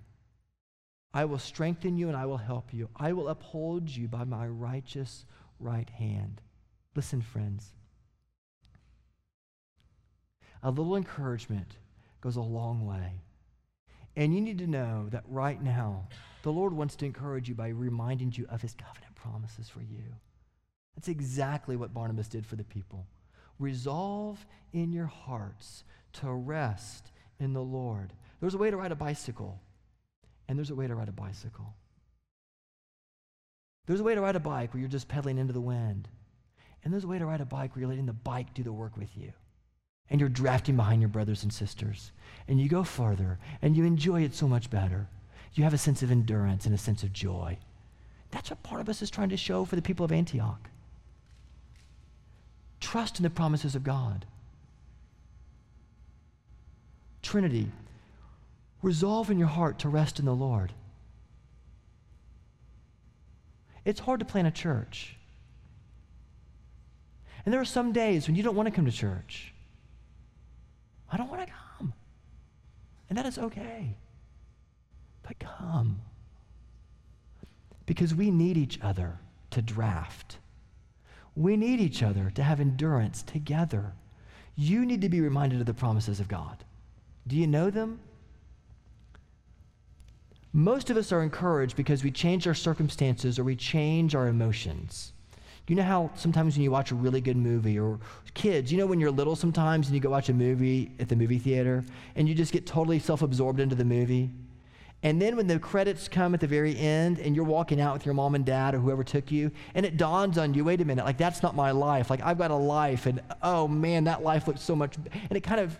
I 1.12 1.24
will 1.24 1.38
strengthen 1.38 1.96
you 1.96 2.08
and 2.08 2.16
I 2.16 2.26
will 2.26 2.38
help 2.38 2.74
you. 2.74 2.88
I 2.96 3.12
will 3.12 3.28
uphold 3.28 3.88
you 3.88 4.08
by 4.08 4.24
my 4.24 4.46
righteous 4.46 5.24
right 5.58 5.88
hand. 5.88 6.40
Listen, 6.94 7.22
friends. 7.22 7.72
A 10.62 10.70
little 10.70 10.96
encouragement 10.96 11.76
goes 12.20 12.36
a 12.36 12.42
long 12.42 12.86
way. 12.86 13.20
And 14.16 14.34
you 14.34 14.40
need 14.40 14.58
to 14.58 14.66
know 14.66 15.08
that 15.10 15.24
right 15.26 15.62
now, 15.62 16.08
the 16.42 16.52
Lord 16.52 16.72
wants 16.72 16.94
to 16.96 17.06
encourage 17.06 17.48
you 17.48 17.54
by 17.54 17.68
reminding 17.68 18.32
you 18.36 18.46
of 18.48 18.62
his 18.62 18.74
covenant 18.74 19.14
promises 19.14 19.68
for 19.68 19.80
you. 19.80 20.14
That's 20.94 21.08
exactly 21.08 21.76
what 21.76 21.94
Barnabas 21.94 22.28
did 22.28 22.46
for 22.46 22.56
the 22.56 22.64
people. 22.64 23.06
Resolve 23.64 24.44
in 24.74 24.92
your 24.92 25.06
hearts 25.06 25.84
to 26.12 26.30
rest 26.30 27.10
in 27.40 27.54
the 27.54 27.62
Lord. 27.62 28.12
There's 28.38 28.52
a 28.52 28.58
way 28.58 28.70
to 28.70 28.76
ride 28.76 28.92
a 28.92 28.94
bicycle, 28.94 29.58
and 30.46 30.58
there's 30.58 30.68
a 30.68 30.74
way 30.74 30.86
to 30.86 30.94
ride 30.94 31.08
a 31.08 31.12
bicycle. 31.12 31.74
There's 33.86 34.00
a 34.00 34.04
way 34.04 34.14
to 34.14 34.20
ride 34.20 34.36
a 34.36 34.40
bike 34.40 34.74
where 34.74 34.80
you're 34.82 34.88
just 34.90 35.08
pedaling 35.08 35.38
into 35.38 35.54
the 35.54 35.62
wind. 35.62 36.08
And 36.82 36.92
there's 36.92 37.04
a 37.04 37.08
way 37.08 37.18
to 37.18 37.24
ride 37.24 37.40
a 37.40 37.46
bike 37.46 37.74
where 37.74 37.80
you're 37.80 37.88
letting 37.88 38.04
the 38.04 38.12
bike 38.12 38.52
do 38.52 38.62
the 38.62 38.70
work 38.70 38.98
with 38.98 39.16
you. 39.16 39.32
And 40.10 40.20
you're 40.20 40.28
drafting 40.28 40.76
behind 40.76 41.00
your 41.00 41.08
brothers 41.08 41.42
and 41.42 41.50
sisters. 41.50 42.12
And 42.46 42.60
you 42.60 42.68
go 42.68 42.84
farther, 42.84 43.38
and 43.62 43.74
you 43.74 43.84
enjoy 43.84 44.24
it 44.24 44.34
so 44.34 44.46
much 44.46 44.68
better. 44.68 45.08
You 45.54 45.64
have 45.64 45.72
a 45.72 45.78
sense 45.78 46.02
of 46.02 46.10
endurance 46.10 46.66
and 46.66 46.74
a 46.74 46.78
sense 46.78 47.02
of 47.02 47.14
joy. 47.14 47.56
That's 48.30 48.50
what 48.50 48.62
Barnabas 48.62 49.00
is 49.00 49.10
trying 49.10 49.30
to 49.30 49.38
show 49.38 49.64
for 49.64 49.76
the 49.76 49.80
people 49.80 50.04
of 50.04 50.12
Antioch. 50.12 50.68
Trust 52.84 53.18
in 53.18 53.22
the 53.22 53.30
promises 53.30 53.74
of 53.74 53.82
God. 53.82 54.26
Trinity, 57.22 57.72
resolve 58.82 59.30
in 59.30 59.38
your 59.38 59.48
heart 59.48 59.78
to 59.78 59.88
rest 59.88 60.18
in 60.18 60.26
the 60.26 60.34
Lord. 60.34 60.70
It's 63.86 64.00
hard 64.00 64.20
to 64.20 64.26
plan 64.26 64.44
a 64.44 64.50
church. 64.50 65.16
And 67.46 67.54
there 67.54 67.60
are 67.60 67.64
some 67.64 67.92
days 67.92 68.26
when 68.26 68.36
you 68.36 68.42
don't 68.42 68.54
want 68.54 68.66
to 68.66 68.70
come 68.70 68.84
to 68.84 68.92
church. 68.92 69.54
I 71.10 71.16
don't 71.16 71.30
want 71.30 71.40
to 71.40 71.52
come. 71.78 71.94
And 73.08 73.16
that 73.16 73.24
is 73.24 73.38
okay. 73.38 73.96
But 75.22 75.38
come 75.38 76.02
because 77.86 78.14
we 78.14 78.30
need 78.30 78.58
each 78.58 78.78
other 78.82 79.18
to 79.52 79.62
draft. 79.62 80.36
We 81.36 81.56
need 81.56 81.80
each 81.80 82.02
other 82.02 82.30
to 82.34 82.42
have 82.42 82.60
endurance 82.60 83.22
together. 83.22 83.92
You 84.56 84.86
need 84.86 85.00
to 85.00 85.08
be 85.08 85.20
reminded 85.20 85.60
of 85.60 85.66
the 85.66 85.74
promises 85.74 86.20
of 86.20 86.28
God. 86.28 86.64
Do 87.26 87.36
you 87.36 87.46
know 87.46 87.70
them? 87.70 88.00
Most 90.52 90.90
of 90.90 90.96
us 90.96 91.10
are 91.10 91.22
encouraged 91.22 91.76
because 91.76 92.04
we 92.04 92.12
change 92.12 92.46
our 92.46 92.54
circumstances 92.54 93.38
or 93.38 93.44
we 93.44 93.56
change 93.56 94.14
our 94.14 94.28
emotions. 94.28 95.12
You 95.66 95.74
know 95.76 95.82
how 95.82 96.10
sometimes 96.14 96.54
when 96.54 96.62
you 96.62 96.70
watch 96.70 96.92
a 96.92 96.94
really 96.94 97.22
good 97.22 97.38
movie, 97.38 97.78
or 97.78 97.98
kids, 98.34 98.70
you 98.70 98.76
know 98.76 98.86
when 98.86 99.00
you're 99.00 99.10
little 99.10 99.34
sometimes 99.34 99.86
and 99.86 99.94
you 99.94 100.00
go 100.00 100.10
watch 100.10 100.28
a 100.28 100.34
movie 100.34 100.92
at 101.00 101.08
the 101.08 101.16
movie 101.16 101.38
theater 101.38 101.82
and 102.14 102.28
you 102.28 102.34
just 102.34 102.52
get 102.52 102.66
totally 102.66 102.98
self 102.98 103.22
absorbed 103.22 103.60
into 103.60 103.74
the 103.74 103.84
movie? 103.84 104.30
And 105.04 105.20
then 105.20 105.36
when 105.36 105.46
the 105.46 105.58
credits 105.58 106.08
come 106.08 106.32
at 106.32 106.40
the 106.40 106.46
very 106.46 106.76
end 106.78 107.18
and 107.18 107.36
you're 107.36 107.44
walking 107.44 107.78
out 107.78 107.92
with 107.92 108.06
your 108.06 108.14
mom 108.14 108.34
and 108.34 108.44
dad 108.44 108.74
or 108.74 108.78
whoever 108.78 109.04
took 109.04 109.30
you, 109.30 109.50
and 109.74 109.84
it 109.84 109.98
dawns 109.98 110.38
on 110.38 110.54
you, 110.54 110.64
wait 110.64 110.80
a 110.80 110.84
minute, 110.86 111.04
like 111.04 111.18
that's 111.18 111.42
not 111.42 111.54
my 111.54 111.72
life. 111.72 112.08
Like 112.08 112.22
I've 112.22 112.38
got 112.38 112.50
a 112.50 112.56
life, 112.56 113.04
and 113.04 113.20
oh 113.42 113.68
man, 113.68 114.04
that 114.04 114.22
life 114.22 114.48
looks 114.48 114.62
so 114.62 114.74
much. 114.74 114.96
And 114.96 115.36
it 115.36 115.42
kind 115.42 115.60
of, 115.60 115.78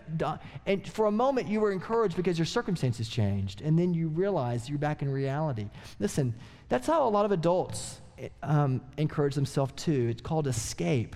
and 0.67 0.87
for 0.87 1.07
a 1.07 1.11
moment 1.11 1.47
you 1.47 1.59
were 1.59 1.71
encouraged 1.71 2.15
because 2.15 2.37
your 2.37 2.45
circumstances 2.45 3.09
changed. 3.09 3.61
And 3.61 3.79
then 3.79 3.95
you 3.95 4.09
realize 4.09 4.69
you're 4.69 4.77
back 4.77 5.01
in 5.01 5.11
reality. 5.11 5.69
Listen, 5.99 6.35
that's 6.69 6.85
how 6.85 7.07
a 7.07 7.09
lot 7.09 7.25
of 7.25 7.31
adults 7.31 8.01
um, 8.43 8.79
encourage 8.97 9.33
themselves 9.33 9.73
too. 9.75 10.07
It's 10.11 10.21
called 10.21 10.45
escape. 10.45 11.15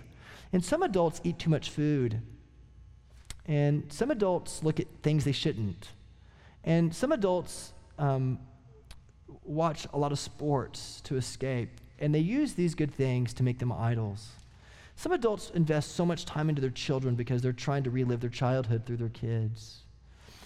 And 0.51 0.65
some 0.65 0.81
adults 0.81 1.21
eat 1.23 1.37
too 1.37 1.51
much 1.51 1.69
food. 1.69 2.21
And 3.45 3.93
some 3.93 4.09
adults 4.09 4.63
look 4.63 4.79
at 4.79 4.87
things 5.03 5.25
they 5.25 5.31
shouldn't. 5.31 5.89
And 6.63 6.93
some 6.93 7.11
adults 7.11 7.73
um, 7.99 8.39
watch 9.43 9.85
a 9.93 9.97
lot 9.97 10.11
of 10.11 10.17
sports 10.17 11.01
to 11.01 11.17
escape, 11.17 11.69
and 11.99 12.15
they 12.15 12.19
use 12.19 12.53
these 12.53 12.73
good 12.73 12.91
things 12.91 13.33
to 13.35 13.43
make 13.43 13.59
them 13.59 13.71
idols. 13.71 14.29
Some 14.95 15.11
adults 15.11 15.51
invest 15.51 15.95
so 15.95 16.05
much 16.05 16.25
time 16.25 16.49
into 16.49 16.61
their 16.61 16.71
children 16.71 17.15
because 17.15 17.41
they're 17.41 17.53
trying 17.53 17.83
to 17.83 17.89
relive 17.89 18.21
their 18.21 18.29
childhood 18.29 18.85
through 18.85 18.97
their 18.97 19.09
kids. 19.09 19.83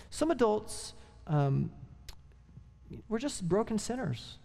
Some 0.09 0.29
adults, 0.29 0.93
um, 1.27 1.71
we're 3.09 3.19
just 3.19 3.47
broken 3.47 3.79
sinners. 3.79 4.37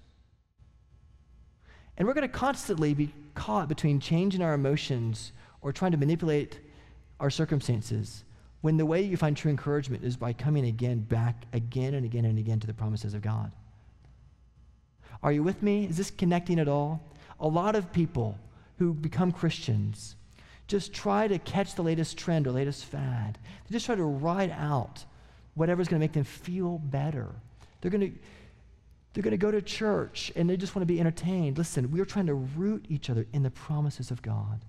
And 1.96 2.06
we're 2.06 2.14
going 2.14 2.26
to 2.26 2.32
constantly 2.32 2.94
be 2.94 3.12
caught 3.34 3.68
between 3.68 4.00
changing 4.00 4.40
our 4.40 4.54
emotions 4.54 5.32
or 5.60 5.72
trying 5.72 5.90
to 5.92 5.98
manipulate 5.98 6.60
our 7.20 7.28
circumstances 7.28 8.24
when 8.60 8.76
the 8.76 8.86
way 8.86 9.02
you 9.02 9.16
find 9.16 9.36
true 9.36 9.50
encouragement 9.50 10.04
is 10.04 10.16
by 10.16 10.32
coming 10.32 10.66
again 10.66 11.00
back 11.00 11.44
again 11.52 11.94
and 11.94 12.04
again 12.04 12.24
and 12.24 12.38
again 12.38 12.60
to 12.60 12.66
the 12.66 12.74
promises 12.74 13.14
of 13.14 13.22
God. 13.22 13.52
Are 15.22 15.32
you 15.32 15.42
with 15.42 15.62
me? 15.62 15.86
Is 15.86 15.96
this 15.96 16.10
connecting 16.10 16.58
at 16.58 16.68
all? 16.68 17.00
A 17.40 17.46
lot 17.46 17.76
of 17.76 17.92
people 17.92 18.38
who 18.78 18.94
become 18.94 19.32
Christians 19.32 20.16
just 20.66 20.92
try 20.92 21.26
to 21.26 21.38
catch 21.38 21.74
the 21.74 21.82
latest 21.82 22.18
trend 22.18 22.46
or 22.46 22.52
latest 22.52 22.84
fad. 22.84 23.38
They 23.66 23.72
just 23.72 23.86
try 23.86 23.94
to 23.94 24.04
ride 24.04 24.50
out 24.50 25.04
whatever's 25.54 25.88
going 25.88 25.98
to 25.98 26.04
make 26.04 26.12
them 26.12 26.24
feel 26.24 26.78
better. 26.78 27.28
They're 27.80 27.90
going 27.90 28.12
to 28.12 28.18
they're 29.14 29.22
going 29.22 29.32
to 29.32 29.38
go 29.38 29.50
to 29.50 29.62
church 29.62 30.30
and 30.36 30.48
they 30.48 30.56
just 30.56 30.76
want 30.76 30.82
to 30.82 30.92
be 30.92 31.00
entertained. 31.00 31.58
Listen, 31.58 31.90
we 31.90 32.00
are 32.00 32.04
trying 32.04 32.26
to 32.26 32.34
root 32.34 32.84
each 32.88 33.10
other 33.10 33.26
in 33.32 33.42
the 33.42 33.50
promises 33.50 34.10
of 34.10 34.22
God. 34.22 34.64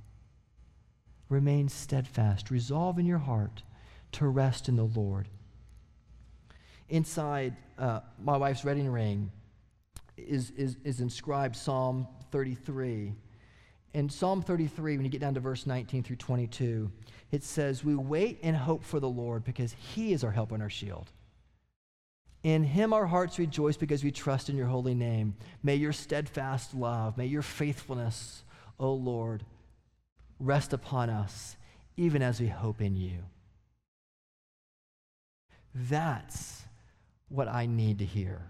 Remain 1.28 1.70
steadfast. 1.70 2.50
Resolve 2.50 2.98
in 2.98 3.06
your 3.06 3.20
heart 3.20 3.62
to 4.14 4.28
rest 4.28 4.70
in 4.70 4.76
the 4.76 4.84
Lord. 4.84 5.28
Inside 6.90 7.56
uh, 7.78 8.02
my 8.22 8.38
wife's 8.38 8.64
wedding 8.64 8.90
ring 8.90 9.32
is, 10.18 10.52
is, 10.52 10.78
is 10.84 11.00
inscribed 11.00 11.56
Psalm 11.56 12.08
33. 12.32 13.14
In 13.94 14.10
Psalm 14.10 14.42
33, 14.42 14.98
when 14.98 15.06
you 15.06 15.12
get 15.12 15.22
down 15.22 15.34
to 15.34 15.40
verse 15.40 15.66
19 15.66 16.04
through 16.04 16.16
22, 16.16 16.92
it 17.32 17.44
says, 17.44 17.84
We 17.84 17.96
wait 17.96 18.40
and 18.44 18.56
hope 18.56 18.84
for 18.84 19.00
the 19.00 19.10
Lord 19.10 19.44
because 19.44 19.74
he 19.74 20.14
is 20.14 20.24
our 20.24 20.32
help 20.32 20.52
and 20.52 20.62
our 20.62 20.70
shield. 20.70 21.12
In 22.44 22.64
him 22.64 22.94
our 22.94 23.06
hearts 23.06 23.38
rejoice 23.38 23.76
because 23.76 24.04
we 24.04 24.12
trust 24.12 24.50
in 24.50 24.56
your 24.56 24.68
holy 24.68 24.96
name. 24.96 25.36
May 25.62 25.76
your 25.76 25.92
steadfast 25.92 26.74
love, 26.74 27.18
may 27.18 27.26
your 27.26 27.42
faithfulness, 27.42 28.44
O 28.80 28.94
Lord, 28.94 29.44
rest 30.40 30.72
upon 30.72 31.10
us, 31.10 31.58
even 31.98 32.22
as 32.22 32.40
we 32.40 32.48
hope 32.48 32.82
in 32.82 32.96
you. 32.96 33.20
That's 35.74 36.64
what 37.30 37.48
I 37.48 37.66
need 37.66 38.00
to 38.00 38.06
hear. 38.06 38.42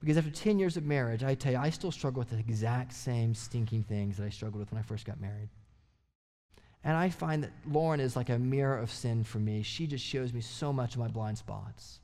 Because 0.00 0.16
after 0.16 0.30
10 0.30 0.58
years 0.58 0.76
of 0.76 0.84
marriage, 0.84 1.24
I 1.24 1.34
tell 1.34 1.52
you, 1.52 1.58
I 1.58 1.70
still 1.70 1.90
struggle 1.90 2.20
with 2.20 2.30
the 2.30 2.38
exact 2.38 2.92
same 2.92 3.34
stinking 3.34 3.82
things 3.82 4.16
that 4.16 4.24
I 4.24 4.30
struggled 4.30 4.60
with 4.60 4.70
when 4.70 4.78
I 4.78 4.82
first 4.82 5.04
got 5.04 5.20
married. 5.20 5.48
And 6.84 6.96
I 6.96 7.10
find 7.10 7.42
that 7.42 7.50
Lauren 7.66 7.98
is 7.98 8.14
like 8.14 8.28
a 8.28 8.38
mirror 8.38 8.78
of 8.78 8.92
sin 8.92 9.24
for 9.24 9.38
me. 9.38 9.62
She 9.62 9.86
just 9.86 10.04
shows 10.04 10.32
me 10.32 10.40
so 10.40 10.72
much 10.72 10.94
of 10.94 11.00
my 11.00 11.08
blind 11.08 11.38
spots. 11.38 11.98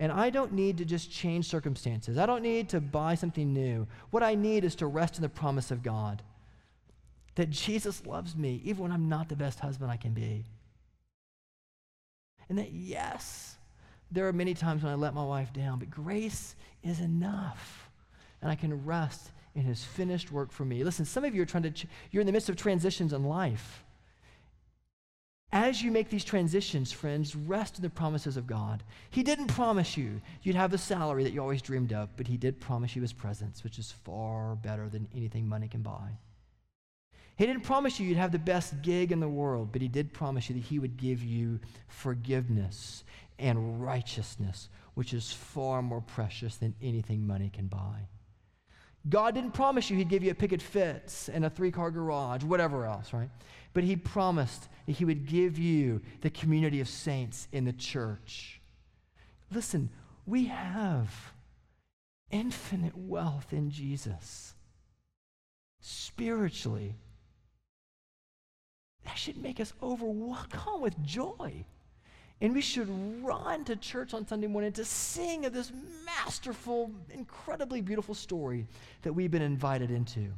And 0.00 0.10
I 0.10 0.30
don't 0.30 0.52
need 0.52 0.78
to 0.78 0.84
just 0.84 1.12
change 1.12 1.46
circumstances. 1.46 2.18
I 2.18 2.26
don't 2.26 2.42
need 2.42 2.70
to 2.70 2.80
buy 2.80 3.14
something 3.14 3.52
new. 3.52 3.86
What 4.10 4.22
I 4.22 4.34
need 4.34 4.64
is 4.64 4.74
to 4.76 4.86
rest 4.86 5.16
in 5.16 5.22
the 5.22 5.28
promise 5.28 5.70
of 5.70 5.82
God 5.82 6.22
that 7.36 7.50
Jesus 7.50 8.04
loves 8.04 8.34
me 8.34 8.60
even 8.64 8.82
when 8.82 8.92
I'm 8.92 9.08
not 9.08 9.28
the 9.28 9.36
best 9.36 9.60
husband 9.60 9.90
I 9.90 9.96
can 9.96 10.12
be. 10.12 10.46
And 12.50 12.58
that, 12.58 12.72
yes, 12.72 13.56
there 14.10 14.26
are 14.26 14.32
many 14.32 14.54
times 14.54 14.82
when 14.82 14.92
I 14.92 14.96
let 14.96 15.14
my 15.14 15.24
wife 15.24 15.52
down, 15.52 15.78
but 15.78 15.88
grace 15.88 16.56
is 16.82 17.00
enough. 17.00 17.88
And 18.42 18.50
I 18.50 18.56
can 18.56 18.84
rest 18.84 19.30
in 19.54 19.62
his 19.62 19.84
finished 19.84 20.32
work 20.32 20.50
for 20.50 20.64
me. 20.64 20.82
Listen, 20.82 21.04
some 21.04 21.24
of 21.24 21.32
you 21.32 21.42
are 21.42 21.46
trying 21.46 21.62
to, 21.62 21.70
ch- 21.70 21.86
you're 22.10 22.20
in 22.20 22.26
the 22.26 22.32
midst 22.32 22.48
of 22.48 22.56
transitions 22.56 23.12
in 23.12 23.22
life. 23.22 23.84
As 25.52 25.80
you 25.80 25.92
make 25.92 26.10
these 26.10 26.24
transitions, 26.24 26.90
friends, 26.90 27.36
rest 27.36 27.76
in 27.76 27.82
the 27.82 27.90
promises 27.90 28.36
of 28.36 28.48
God. 28.48 28.82
He 29.10 29.22
didn't 29.22 29.48
promise 29.48 29.96
you 29.96 30.20
you'd 30.42 30.56
have 30.56 30.72
the 30.72 30.78
salary 30.78 31.22
that 31.22 31.32
you 31.32 31.40
always 31.40 31.62
dreamed 31.62 31.92
of, 31.92 32.08
but 32.16 32.26
He 32.26 32.36
did 32.36 32.60
promise 32.60 32.96
you 32.96 33.02
His 33.02 33.12
presence, 33.12 33.62
which 33.62 33.78
is 33.78 33.94
far 34.04 34.56
better 34.56 34.88
than 34.88 35.08
anything 35.14 35.48
money 35.48 35.68
can 35.68 35.82
buy. 35.82 36.18
He 37.40 37.46
didn't 37.46 37.62
promise 37.62 37.98
you 37.98 38.06
you'd 38.06 38.18
have 38.18 38.32
the 38.32 38.38
best 38.38 38.82
gig 38.82 39.12
in 39.12 39.20
the 39.20 39.26
world, 39.26 39.70
but 39.72 39.80
He 39.80 39.88
did 39.88 40.12
promise 40.12 40.50
you 40.50 40.56
that 40.56 40.64
He 40.64 40.78
would 40.78 40.98
give 40.98 41.24
you 41.24 41.58
forgiveness 41.88 43.02
and 43.38 43.82
righteousness, 43.82 44.68
which 44.92 45.14
is 45.14 45.32
far 45.32 45.80
more 45.80 46.02
precious 46.02 46.56
than 46.56 46.74
anything 46.82 47.26
money 47.26 47.48
can 47.48 47.66
buy. 47.66 48.08
God 49.08 49.34
didn't 49.34 49.52
promise 49.52 49.88
you 49.88 49.96
He'd 49.96 50.10
give 50.10 50.22
you 50.22 50.32
a 50.32 50.34
picket 50.34 50.60
fence 50.60 51.30
and 51.32 51.46
a 51.46 51.48
three 51.48 51.70
car 51.70 51.90
garage, 51.90 52.44
whatever 52.44 52.84
else, 52.84 53.14
right? 53.14 53.30
But 53.72 53.84
He 53.84 53.96
promised 53.96 54.68
that 54.84 54.96
He 54.96 55.06
would 55.06 55.24
give 55.24 55.58
you 55.58 56.02
the 56.20 56.28
community 56.28 56.82
of 56.82 56.90
saints 56.90 57.48
in 57.52 57.64
the 57.64 57.72
church. 57.72 58.60
Listen, 59.50 59.88
we 60.26 60.44
have 60.44 61.32
infinite 62.30 62.98
wealth 62.98 63.54
in 63.54 63.70
Jesus. 63.70 64.52
Spiritually, 65.80 66.96
that 69.04 69.16
should 69.16 69.36
make 69.36 69.60
us 69.60 69.72
overcome 69.80 70.80
with 70.80 71.02
joy. 71.02 71.64
And 72.40 72.54
we 72.54 72.60
should 72.62 72.88
run 73.22 73.64
to 73.64 73.76
church 73.76 74.14
on 74.14 74.26
Sunday 74.26 74.46
morning 74.46 74.72
to 74.72 74.84
sing 74.84 75.44
of 75.44 75.52
this 75.52 75.72
masterful, 76.06 76.90
incredibly 77.10 77.82
beautiful 77.82 78.14
story 78.14 78.66
that 79.02 79.12
we've 79.12 79.30
been 79.30 79.42
invited 79.42 79.90
into. 79.90 80.32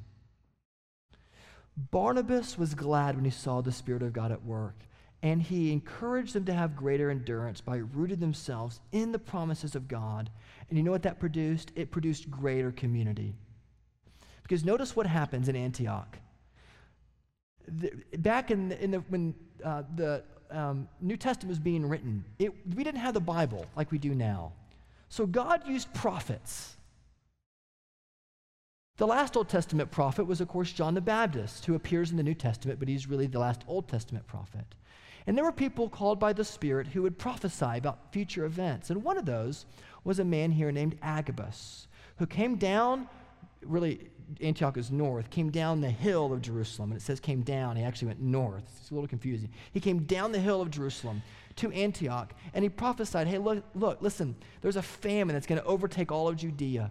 Barnabas 1.91 2.59
was 2.59 2.75
glad 2.75 3.15
when 3.15 3.25
he 3.25 3.31
saw 3.31 3.61
the 3.61 3.73
Spirit 3.73 4.03
of 4.03 4.13
God 4.13 4.33
at 4.33 4.45
work, 4.45 4.75
and 5.23 5.41
he 5.41 5.73
encouraged 5.73 6.35
them 6.35 6.45
to 6.47 6.53
have 6.53 6.77
greater 6.77 7.09
endurance 7.11 7.61
by 7.61 7.77
rooting 7.77 8.19
themselves 8.19 8.81
in 8.91 9.13
the 9.13 9.19
promises 9.19 9.77
of 9.77 9.89
God. 9.89 10.29
And 10.69 10.77
you 10.77 10.83
know 10.83 10.91
what 10.91 11.05
that 11.05 11.21
produced? 11.21 11.71
It 11.77 11.93
produced 11.93 12.31
greater 12.31 12.73
community. 12.73 13.35
Because 14.43 14.65
notice 14.65 14.97
what 14.97 15.07
happens 15.07 15.49
in 15.49 15.55
Antioch. 15.55 16.19
The, 17.69 17.93
back 18.19 18.51
in, 18.51 18.69
the, 18.69 18.83
in 18.83 18.91
the, 18.91 18.99
when 19.09 19.35
uh, 19.65 19.83
the 19.97 20.23
um, 20.51 20.89
New 21.01 21.17
Testament 21.17 21.51
was 21.51 21.59
being 21.59 21.89
written, 21.89 22.25
it, 22.39 22.53
we 22.75 22.85
didn't 22.85 23.01
have 23.01 23.15
the 23.15 23.21
Bible 23.21 23.67
like 23.77 23.91
we 23.91 23.99
do 23.99 24.15
now. 24.15 24.53
So 25.09 25.27
God 25.27 25.67
used 25.67 25.93
prophets. 25.95 26.77
The 28.99 29.07
last 29.07 29.37
Old 29.37 29.49
Testament 29.49 29.91
prophet 29.91 30.25
was, 30.25 30.41
of 30.41 30.49
course, 30.49 30.73
John 30.73 30.95
the 30.95 31.01
Baptist, 31.01 31.65
who 31.65 31.75
appears 31.75 32.11
in 32.11 32.17
the 32.17 32.23
New 32.23 32.35
Testament, 32.35 32.79
but 32.79 32.89
he's 32.89 33.09
really 33.09 33.27
the 33.27 33.39
last 33.39 33.63
Old 33.67 33.89
Testament 33.89 34.27
prophet. 34.27 34.65
And 35.27 35.37
there 35.37 35.45
were 35.45 35.53
people 35.53 35.89
called 35.89 36.19
by 36.19 36.33
the 36.33 36.45
Spirit 36.45 36.89
who 36.89 37.03
would 37.03 37.19
prophesy 37.19 37.79
about 37.79 38.13
future 38.13 38.45
events. 38.45 38.91
And 38.91 39.03
one 39.03 39.19
of 39.19 39.25
those 39.25 39.67
was 40.05 40.19
a 40.19 40.25
man 40.25 40.51
here 40.51 40.73
named 40.73 40.99
Agabus, 41.03 41.87
who 42.17 42.27
came 42.27 42.57
down, 42.57 43.09
really, 43.65 44.01
Antioch 44.41 44.77
is 44.77 44.91
north, 44.91 45.31
came 45.31 45.51
down 45.51 45.81
the 45.81 45.91
hill 45.91 46.33
of 46.33 46.43
Jerusalem. 46.43 46.93
And 46.93 47.01
it 47.01 47.05
says 47.05 47.21
came 47.21 47.43
down. 47.43 47.77
He 47.77 47.83
actually 47.83 48.09
went 48.09 48.21
north. 48.21 48.65
It's 48.81 48.91
a 48.91 48.95
little 48.95 49.09
confusing. 49.09 49.51
He 49.73 49.81
came 49.81 50.05
down 50.05 50.33
the 50.33 50.39
hill 50.39 50.61
of 50.61 50.71
Jerusalem 50.71 51.23
to 51.57 51.71
Antioch, 51.73 52.33
and 52.55 52.63
he 52.63 52.69
prophesied, 52.69 53.27
hey, 53.27 53.39
look, 53.39 53.63
look, 53.75 54.01
listen, 54.01 54.35
there's 54.63 54.77
a 54.77 54.83
famine 54.83 55.35
that's 55.35 55.47
going 55.47 55.61
to 55.61 55.67
overtake 55.67 56.11
all 56.11 56.29
of 56.29 56.37
Judea, 56.37 56.91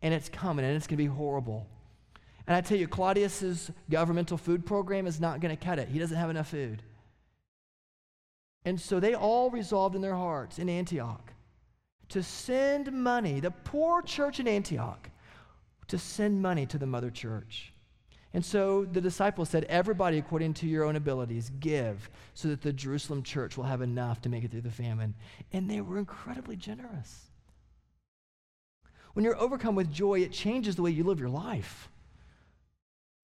and 0.00 0.14
it's 0.14 0.28
coming, 0.28 0.64
and 0.64 0.74
it's 0.74 0.86
going 0.86 0.96
to 0.96 1.04
be 1.04 1.08
horrible. 1.08 1.66
And 2.46 2.56
I 2.56 2.60
tell 2.60 2.78
you, 2.78 2.88
Claudius's 2.88 3.70
governmental 3.90 4.36
food 4.36 4.64
program 4.64 5.06
is 5.06 5.20
not 5.20 5.40
going 5.40 5.54
to 5.54 5.62
cut 5.62 5.78
it. 5.78 5.88
He 5.88 5.98
doesn't 5.98 6.16
have 6.16 6.30
enough 6.30 6.48
food. 6.48 6.82
And 8.64 8.80
so 8.80 9.00
they 9.00 9.14
all 9.14 9.50
resolved 9.50 9.94
in 9.94 10.00
their 10.00 10.14
hearts 10.14 10.58
in 10.58 10.68
Antioch 10.68 11.32
to 12.10 12.22
send 12.22 12.92
money, 12.92 13.40
the 13.40 13.50
poor 13.50 14.02
church 14.02 14.40
in 14.40 14.48
Antioch, 14.48 15.10
to 15.88 15.98
send 15.98 16.42
money 16.42 16.66
to 16.66 16.78
the 16.78 16.86
mother 16.86 17.10
church. 17.10 17.72
And 18.32 18.44
so 18.44 18.84
the 18.84 19.00
disciples 19.00 19.48
said, 19.48 19.64
Everybody, 19.64 20.18
according 20.18 20.54
to 20.54 20.66
your 20.66 20.84
own 20.84 20.96
abilities, 20.96 21.50
give 21.60 22.10
so 22.34 22.48
that 22.48 22.62
the 22.62 22.72
Jerusalem 22.72 23.22
church 23.22 23.56
will 23.56 23.64
have 23.64 23.80
enough 23.80 24.20
to 24.22 24.28
make 24.28 24.42
it 24.42 24.50
through 24.50 24.62
the 24.62 24.70
famine. 24.70 25.14
And 25.52 25.70
they 25.70 25.80
were 25.80 25.98
incredibly 25.98 26.56
generous. 26.56 27.26
When 29.12 29.24
you're 29.24 29.40
overcome 29.40 29.76
with 29.76 29.92
joy, 29.92 30.20
it 30.20 30.32
changes 30.32 30.74
the 30.74 30.82
way 30.82 30.90
you 30.90 31.04
live 31.04 31.20
your 31.20 31.28
life. 31.28 31.88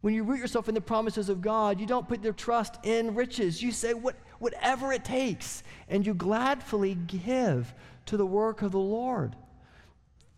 When 0.00 0.14
you 0.14 0.22
root 0.22 0.38
yourself 0.38 0.68
in 0.68 0.74
the 0.74 0.80
promises 0.80 1.28
of 1.28 1.42
God, 1.42 1.80
you 1.80 1.86
don't 1.86 2.08
put 2.08 2.22
your 2.22 2.32
trust 2.32 2.76
in 2.84 3.14
riches. 3.14 3.60
You 3.60 3.72
say, 3.72 3.92
what, 3.92 4.14
whatever 4.38 4.92
it 4.92 5.04
takes, 5.04 5.62
and 5.88 6.06
you 6.06 6.14
gladly 6.14 6.94
give 6.94 7.74
to 8.06 8.16
the 8.16 8.24
work 8.24 8.62
of 8.62 8.72
the 8.72 8.78
Lord. 8.78 9.36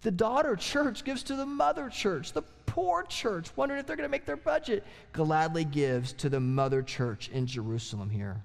The 0.03 0.11
daughter 0.11 0.57
church 0.57 1.05
gives 1.05 1.23
to 1.25 1.37
the 1.37 1.47
mother 1.47 1.89
church. 1.89 2.33
The 2.33 2.43
poor 2.67 3.05
church, 3.05 3.51
wondering 3.57 3.81
if 3.81 3.87
they're 3.87 3.97
going 3.97 4.09
to 4.09 4.11
make 4.11 4.27
their 4.27 4.37
budget, 4.37 4.85
gladly 5.13 5.65
gives 5.65 6.13
to 6.15 6.29
the 6.29 6.41
mother 6.41 6.83
church 6.83 7.29
in 7.29 7.47
Jerusalem 7.47 8.11
here. 8.11 8.43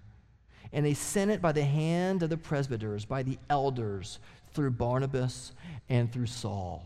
And 0.72 0.86
they 0.86 0.94
sent 0.94 1.32
it 1.32 1.42
by 1.42 1.54
the 1.54 1.64
hand 1.64 2.22
of 2.22 2.30
the 2.30 2.38
presbyters, 2.38 3.06
by 3.06 3.24
the 3.24 3.40
elders, 3.50 4.20
through 4.54 4.72
Barnabas 4.72 5.54
and 5.90 6.12
through 6.12 6.28
Saul. 6.28 6.86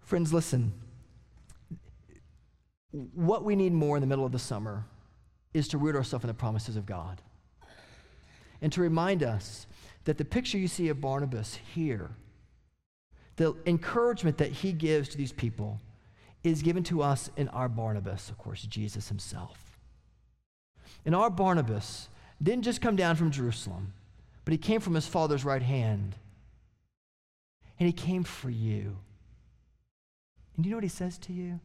Friends, 0.00 0.32
listen. 0.32 0.72
What 2.90 3.44
we 3.44 3.56
need 3.56 3.72
more 3.72 3.96
in 3.96 4.00
the 4.00 4.06
middle 4.06 4.24
of 4.24 4.32
the 4.32 4.38
summer 4.38 4.84
is 5.52 5.68
to 5.68 5.78
root 5.78 5.96
ourselves 5.96 6.24
in 6.24 6.28
the 6.28 6.34
promises 6.34 6.76
of 6.76 6.86
God 6.86 7.20
and 8.64 8.72
to 8.72 8.80
remind 8.80 9.22
us 9.22 9.66
that 10.04 10.16
the 10.16 10.24
picture 10.24 10.56
you 10.56 10.68
see 10.68 10.88
of 10.88 10.98
Barnabas 10.98 11.58
here, 11.74 12.12
the 13.36 13.54
encouragement 13.66 14.38
that 14.38 14.52
he 14.52 14.72
gives 14.72 15.10
to 15.10 15.18
these 15.18 15.32
people, 15.32 15.82
is 16.42 16.62
given 16.62 16.82
to 16.84 17.02
us 17.02 17.28
in 17.36 17.48
our 17.48 17.68
Barnabas, 17.68 18.30
of 18.30 18.38
course, 18.38 18.62
Jesus 18.62 19.10
himself. 19.10 19.78
And 21.04 21.14
our 21.14 21.28
Barnabas 21.28 22.08
didn't 22.42 22.64
just 22.64 22.80
come 22.80 22.96
down 22.96 23.16
from 23.16 23.30
Jerusalem, 23.30 23.92
but 24.46 24.52
he 24.52 24.58
came 24.58 24.80
from 24.80 24.94
his 24.94 25.06
father's 25.06 25.44
right 25.44 25.60
hand. 25.60 26.14
And 27.78 27.86
he 27.86 27.92
came 27.92 28.24
for 28.24 28.48
you. 28.48 28.96
And 30.56 30.62
do 30.62 30.68
you 30.68 30.70
know 30.70 30.78
what 30.78 30.84
he 30.84 30.88
says 30.88 31.18
to 31.18 31.34
you? 31.34 31.60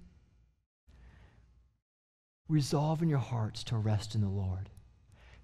Resolve 2.49 3.01
in 3.01 3.07
your 3.07 3.19
hearts 3.19 3.63
to 3.65 3.77
rest 3.77 4.15
in 4.15 4.21
the 4.21 4.27
Lord. 4.27 4.69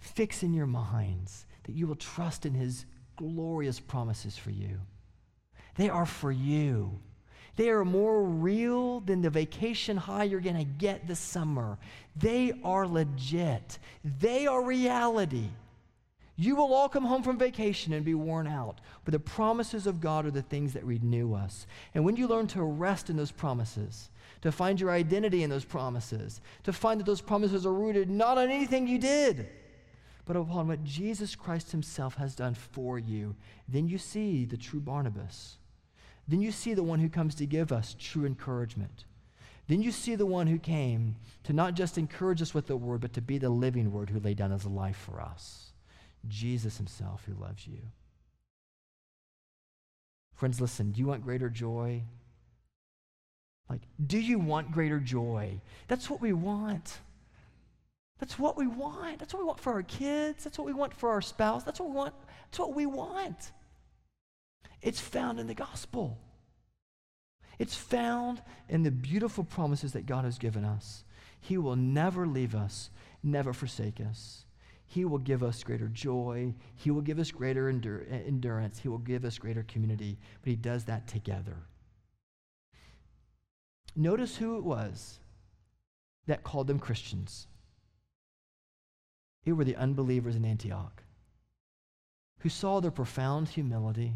Fix 0.06 0.44
in 0.44 0.54
your 0.54 0.68
minds 0.68 1.46
that 1.64 1.76
you 1.76 1.88
will 1.88 1.96
trust 1.96 2.46
in 2.46 2.54
his 2.54 2.86
glorious 3.16 3.80
promises 3.80 4.38
for 4.38 4.52
you. 4.52 4.80
They 5.78 5.90
are 5.90 6.06
for 6.06 6.32
you. 6.32 7.00
They 7.56 7.70
are 7.70 7.84
more 7.84 8.24
real 8.24 9.00
than 9.00 9.22
the 9.22 9.30
vacation 9.30 9.98
high 9.98 10.26
you're 10.26 10.42
going 10.42 10.58
to 10.58 10.64
get 10.64 11.08
this 11.08 11.20
summer. 11.20 11.78
They 12.16 12.54
are 12.64 12.88
legit. 12.88 13.80
They 14.20 14.46
are 14.46 14.64
reality. 14.64 15.48
You 16.38 16.56
will 16.56 16.74
all 16.74 16.90
come 16.90 17.06
home 17.06 17.24
from 17.24 17.40
vacation 17.40 17.94
and 17.94 18.06
be 18.06 18.14
worn 18.14 18.46
out, 18.46 18.82
but 19.06 19.14
the 19.14 19.20
promises 19.20 19.88
of 19.88 20.02
God 20.02 20.26
are 20.26 20.32
the 20.32 20.42
things 20.42 20.74
that 20.74 20.86
renew 20.86 21.34
us. 21.34 21.66
And 21.96 22.06
when 22.06 22.18
you 22.18 22.28
learn 22.28 22.48
to 22.48 22.62
rest 22.62 23.10
in 23.10 23.16
those 23.16 23.32
promises, 23.32 24.10
to 24.42 24.52
find 24.52 24.80
your 24.80 24.92
identity 24.92 25.44
in 25.44 25.50
those 25.50 25.66
promises, 25.66 26.42
to 26.64 26.74
find 26.74 27.00
that 27.00 27.06
those 27.06 27.22
promises 27.22 27.66
are 27.66 27.74
rooted 27.74 28.10
not 28.10 28.38
on 28.38 28.50
anything 28.50 28.88
you 28.88 29.00
did, 29.00 29.48
but 30.26 30.36
upon 30.36 30.68
what 30.68 30.84
Jesus 30.84 31.36
Christ 31.36 31.72
Himself 31.72 32.16
has 32.16 32.36
done 32.36 32.56
for 32.56 32.98
you, 32.98 33.36
then 33.68 33.88
you 33.88 33.98
see 33.98 34.46
the 34.46 34.58
true 34.58 34.80
Barnabas. 34.80 35.58
Then 36.28 36.42
you 36.42 36.52
see 36.52 36.74
the 36.74 36.84
one 36.84 37.00
who 37.00 37.10
comes 37.10 37.36
to 37.36 37.46
give 37.46 37.72
us 37.72 37.96
true 38.00 38.26
encouragement. 38.26 39.06
Then 39.68 39.82
you 39.82 39.92
see 39.92 40.16
the 40.16 40.26
one 40.26 40.48
who 40.48 40.60
came 40.60 41.16
to 41.44 41.54
not 41.54 41.74
just 41.74 41.98
encourage 41.98 42.42
us 42.42 42.54
with 42.54 42.68
the 42.68 42.78
word, 42.78 43.02
but 43.02 43.14
to 43.14 43.22
be 43.22 43.38
the 43.38 43.50
living 43.50 43.92
word 43.92 44.10
who 44.10 44.20
laid 44.20 44.38
down 44.38 44.52
his 44.52 44.66
life 44.66 44.98
for 44.98 45.22
us. 45.22 45.72
Jesus 46.28 46.78
himself 46.78 47.24
who 47.26 47.34
loves 47.34 47.68
you. 47.68 47.80
Friends, 50.34 50.60
listen, 50.60 50.92
do 50.92 51.00
you 51.00 51.08
want 51.08 51.24
greater 51.24 51.50
joy? 51.50 52.04
Like, 53.70 53.82
do 54.06 54.20
you 54.20 54.38
want 54.38 54.72
greater 54.72 55.00
joy? 55.00 55.62
That's 55.88 56.10
what 56.10 56.22
we 56.22 56.34
want. 56.34 57.00
That's 58.20 58.40
what 58.40 58.58
we 58.58 58.68
want. 58.68 59.20
That's 59.20 59.34
what 59.34 59.42
we 59.42 59.48
want 59.48 59.60
for 59.60 59.74
our 59.74 59.84
kids. 59.84 60.44
That's 60.44 60.58
what 60.58 60.66
we 60.66 60.74
want 60.74 60.94
for 60.94 61.10
our 61.10 61.22
spouse. 61.22 61.64
That's 61.64 61.80
what 61.80 61.90
we 61.90 61.96
want. 61.96 62.14
That's 62.46 62.60
what 62.60 62.76
we 62.76 62.86
want. 62.86 63.52
It's 64.82 65.00
found 65.00 65.40
in 65.40 65.48
the 65.48 65.54
gospel. 65.54 66.18
It's 67.60 67.76
found 67.76 68.42
in 68.70 68.84
the 68.84 68.92
beautiful 68.92 69.44
promises 69.44 69.94
that 69.94 70.06
God 70.06 70.26
has 70.26 70.38
given 70.38 70.64
us. 70.64 71.04
He 71.40 71.58
will 71.58 71.76
never 71.76 72.26
leave 72.28 72.56
us, 72.56 72.90
never 73.24 73.54
forsake 73.54 74.00
us. 74.02 74.46
He 74.86 75.04
will 75.04 75.18
give 75.18 75.44
us 75.44 75.64
greater 75.64 75.88
joy. 75.88 76.54
He 76.76 76.92
will 76.92 77.02
give 77.02 77.20
us 77.20 77.32
greater 77.32 77.72
endur- 77.72 78.10
endurance. 78.28 78.80
He 78.80 78.88
will 78.88 79.00
give 79.00 79.26
us 79.26 79.38
greater 79.38 79.64
community. 79.64 80.18
But 80.42 80.50
He 80.52 80.56
does 80.56 80.86
that 80.86 81.08
together. 81.08 81.58
Notice 83.96 84.38
who 84.38 84.58
it 84.58 84.64
was 84.64 85.20
that 86.28 86.44
called 86.44 86.68
them 86.68 86.80
Christians. 86.80 87.48
It 89.46 89.54
were 89.54 89.64
the 89.64 89.76
unbelievers 89.76 90.36
in 90.36 90.44
Antioch 90.44 91.04
who 92.46 92.50
saw 92.50 92.80
their 92.80 92.92
profound 92.92 93.50
humility, 93.50 94.14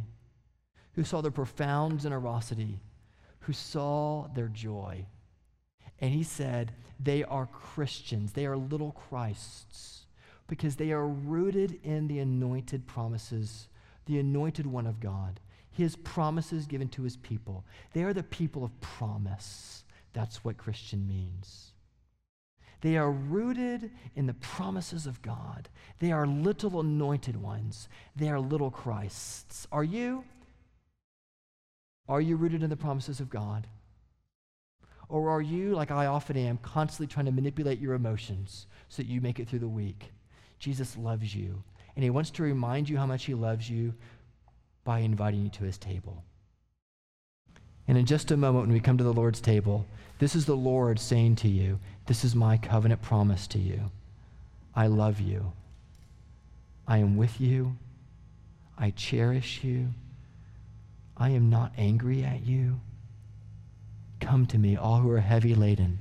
who 0.94 1.04
saw 1.04 1.20
their 1.20 1.32
profound 1.32 2.00
generosity, 2.00 2.80
who 3.40 3.54
saw 3.54 4.28
their 4.36 4.50
joy. 4.50 5.04
And 6.00 6.14
he 6.14 6.22
said, 6.22 6.74
They 7.00 7.24
are 7.24 7.48
Christians, 7.48 8.34
they 8.34 8.46
are 8.46 8.56
little 8.56 8.92
Christs, 8.92 10.06
because 10.48 10.76
they 10.76 10.92
are 10.92 11.08
rooted 11.08 11.80
in 11.84 12.08
the 12.08 12.20
anointed 12.20 12.86
promises, 12.86 13.68
the 14.06 14.20
anointed 14.20 14.68
one 14.68 14.86
of 14.86 15.00
God, 15.00 15.40
his 15.72 15.96
promises 15.96 16.68
given 16.68 16.90
to 16.90 17.02
his 17.02 17.18
people. 17.18 17.66
They 17.94 18.04
are 18.04 18.14
the 18.14 18.22
people 18.22 18.64
of 18.64 18.80
promise. 18.80 19.86
That's 20.14 20.44
what 20.44 20.58
Christian 20.58 21.08
means. 21.08 21.72
They 22.82 22.98
are 22.98 23.12
rooted 23.12 23.92
in 24.16 24.26
the 24.26 24.34
promises 24.34 25.06
of 25.06 25.22
God. 25.22 25.70
They 26.00 26.12
are 26.12 26.26
little 26.26 26.80
anointed 26.80 27.36
ones. 27.36 27.90
They 28.16 28.30
are 28.30 28.40
little 28.40 28.72
Christs. 28.72 29.68
Are 29.72 29.84
you? 29.84 30.24
Are 32.08 32.22
you 32.22 32.38
rooted 32.38 32.64
in 32.64 32.70
the 32.70 32.78
promises 32.78 33.20
of 33.20 33.30
God? 33.30 33.68
Or 35.10 35.30
are 35.30 35.42
you, 35.42 35.76
like 35.76 35.92
I 35.92 36.06
often 36.06 36.38
am, 36.38 36.58
constantly 36.60 37.08
trying 37.08 37.26
to 37.26 37.32
manipulate 37.32 37.80
your 37.80 37.96
emotions 37.96 38.68
so 38.88 39.02
that 39.02 39.10
you 39.10 39.22
make 39.22 39.40
it 39.40 39.50
through 39.50 39.60
the 39.60 39.68
week? 39.68 40.12
Jesus 40.60 40.98
loves 40.98 41.36
you, 41.36 41.64
and 41.96 42.04
he 42.04 42.10
wants 42.10 42.32
to 42.32 42.44
remind 42.44 42.88
you 42.88 42.98
how 42.98 43.06
much 43.06 43.26
he 43.26 43.34
loves 43.34 43.70
you 43.70 43.94
by 44.84 45.00
inviting 45.00 45.44
you 45.44 45.50
to 45.50 45.64
his 45.64 45.78
table. 45.78 46.24
And 47.90 47.98
in 47.98 48.06
just 48.06 48.30
a 48.30 48.38
moment, 48.38 48.68
when 48.68 48.74
we 48.74 48.80
come 48.80 49.00
to 49.00 49.04
the 49.04 49.12
Lord's 49.12 49.42
table, 49.42 49.84
this 50.20 50.36
is 50.36 50.46
the 50.46 50.56
Lord 50.56 51.00
saying 51.00 51.38
to 51.38 51.48
you, 51.48 51.80
This 52.06 52.24
is 52.24 52.36
my 52.36 52.56
covenant 52.56 53.02
promise 53.02 53.48
to 53.48 53.58
you. 53.58 53.90
I 54.76 54.86
love 54.86 55.20
you. 55.20 55.52
I 56.88 57.00
am 57.00 57.18
with 57.18 57.42
you. 57.42 57.76
I 58.78 58.92
cherish 58.92 59.64
you. 59.64 59.88
I 61.18 61.32
am 61.32 61.50
not 61.50 61.72
angry 61.80 62.24
at 62.24 62.46
you. 62.46 62.80
Come 64.20 64.46
to 64.46 64.60
me, 64.60 64.78
all 64.78 65.00
who 65.00 65.10
are 65.10 65.20
heavy 65.20 65.56
laden, 65.56 65.98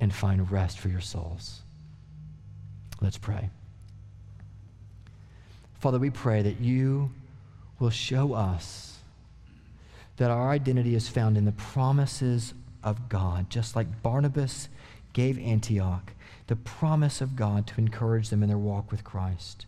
and 0.00 0.12
find 0.12 0.50
rest 0.50 0.78
for 0.78 0.90
your 0.90 1.00
souls. 1.00 1.62
Let's 3.00 3.16
pray. 3.16 3.48
Father, 5.80 5.98
we 5.98 6.10
pray 6.10 6.42
that 6.42 6.60
you 6.60 7.10
will 7.78 7.88
show 7.88 8.34
us 8.34 8.97
that 10.18 10.30
our 10.30 10.50
identity 10.50 10.94
is 10.94 11.08
found 11.08 11.36
in 11.36 11.44
the 11.44 11.52
promises 11.52 12.54
of 12.84 13.08
God, 13.08 13.48
just 13.50 13.74
like 13.74 14.02
Barnabas 14.02 14.68
gave 15.12 15.38
Antioch 15.38 16.12
the 16.48 16.56
promise 16.56 17.20
of 17.20 17.36
God 17.36 17.66
to 17.68 17.78
encourage 17.78 18.30
them 18.30 18.42
in 18.42 18.48
their 18.48 18.58
walk 18.58 18.90
with 18.90 19.04
Christ. 19.04 19.66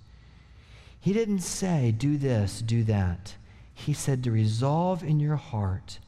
He 0.99 1.13
didn't 1.13 1.41
say, 1.41 1.93
do 1.97 2.17
this, 2.17 2.61
do 2.61 2.85
that. 2.85 3.35
He 3.73 3.93
said 3.93 4.25
to 4.25 4.31
resolve 4.31 5.03
in 5.03 5.21
your 5.21 5.37
heart 5.37 5.99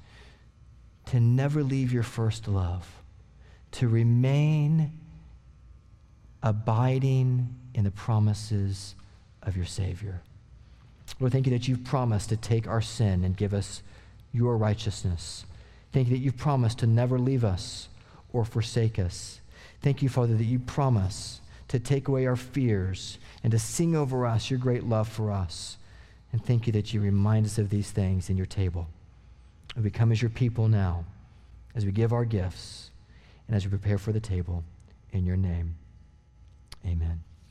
to 1.07 1.21
never 1.21 1.63
leave 1.63 1.93
your 1.93 2.03
first 2.03 2.49
love, 2.49 3.03
to 3.73 3.89
remain 3.89 4.93
abiding 6.43 7.55
in 7.75 7.85
the 7.85 7.91
promises 7.91 8.95
of 9.43 9.57
your 9.57 9.67
Savior. 9.67 10.21
Lord, 11.21 11.33
thank 11.33 11.47
you 11.47 11.53
that 11.53 11.69
you've 11.69 11.85
promised 11.85 12.31
to 12.31 12.37
take 12.37 12.67
our 12.67 12.81
sin 12.81 13.25
and 13.25 13.37
give 13.37 13.55
us 13.55 13.83
your 14.33 14.57
righteousness. 14.57 15.45
Thank 15.93 16.09
you 16.09 16.17
that 16.17 16.23
you 16.23 16.33
promised 16.33 16.79
to 16.79 16.87
never 16.87 17.19
leave 17.19 17.45
us 17.45 17.89
or 18.33 18.45
forsake 18.45 18.99
us. 18.99 19.41
Thank 19.83 20.03
you, 20.03 20.09
Father, 20.09 20.35
that 20.35 20.45
you 20.45 20.59
promise 20.59 21.41
to 21.69 21.79
take 21.79 22.09
away 22.09 22.27
our 22.27 22.37
fears 22.37 23.19
and 23.43 23.51
to 23.51 23.59
sing 23.59 23.97
over 23.97 24.27
us 24.27 24.51
your 24.51 24.59
great 24.59 24.85
love 24.85 25.09
for 25.09 25.31
us. 25.31 25.77
And 26.33 26.45
thank 26.45 26.67
you 26.67 26.73
that 26.75 26.95
you 26.95 27.01
remind 27.01 27.47
us 27.47 27.59
of 27.59 27.69
these 27.69 27.91
things 27.91 28.31
in 28.31 28.37
your 28.37 28.47
table. 28.47 28.89
And 29.75 29.85
we 29.85 29.91
come 29.91 30.13
as 30.13 30.23
your 30.23 30.31
people 30.31 30.69
now, 30.69 31.05
as 31.75 31.85
we 31.85 31.93
give 31.93 32.13
our 32.13 32.25
gifts, 32.25 32.91
and 33.47 33.57
as 33.57 33.65
we 33.65 33.71
prepare 33.71 33.99
for 33.99 34.13
the 34.13 34.21
table. 34.21 34.65
In 35.13 35.27
your 35.27 35.37
name, 35.37 35.77
amen. 36.87 37.23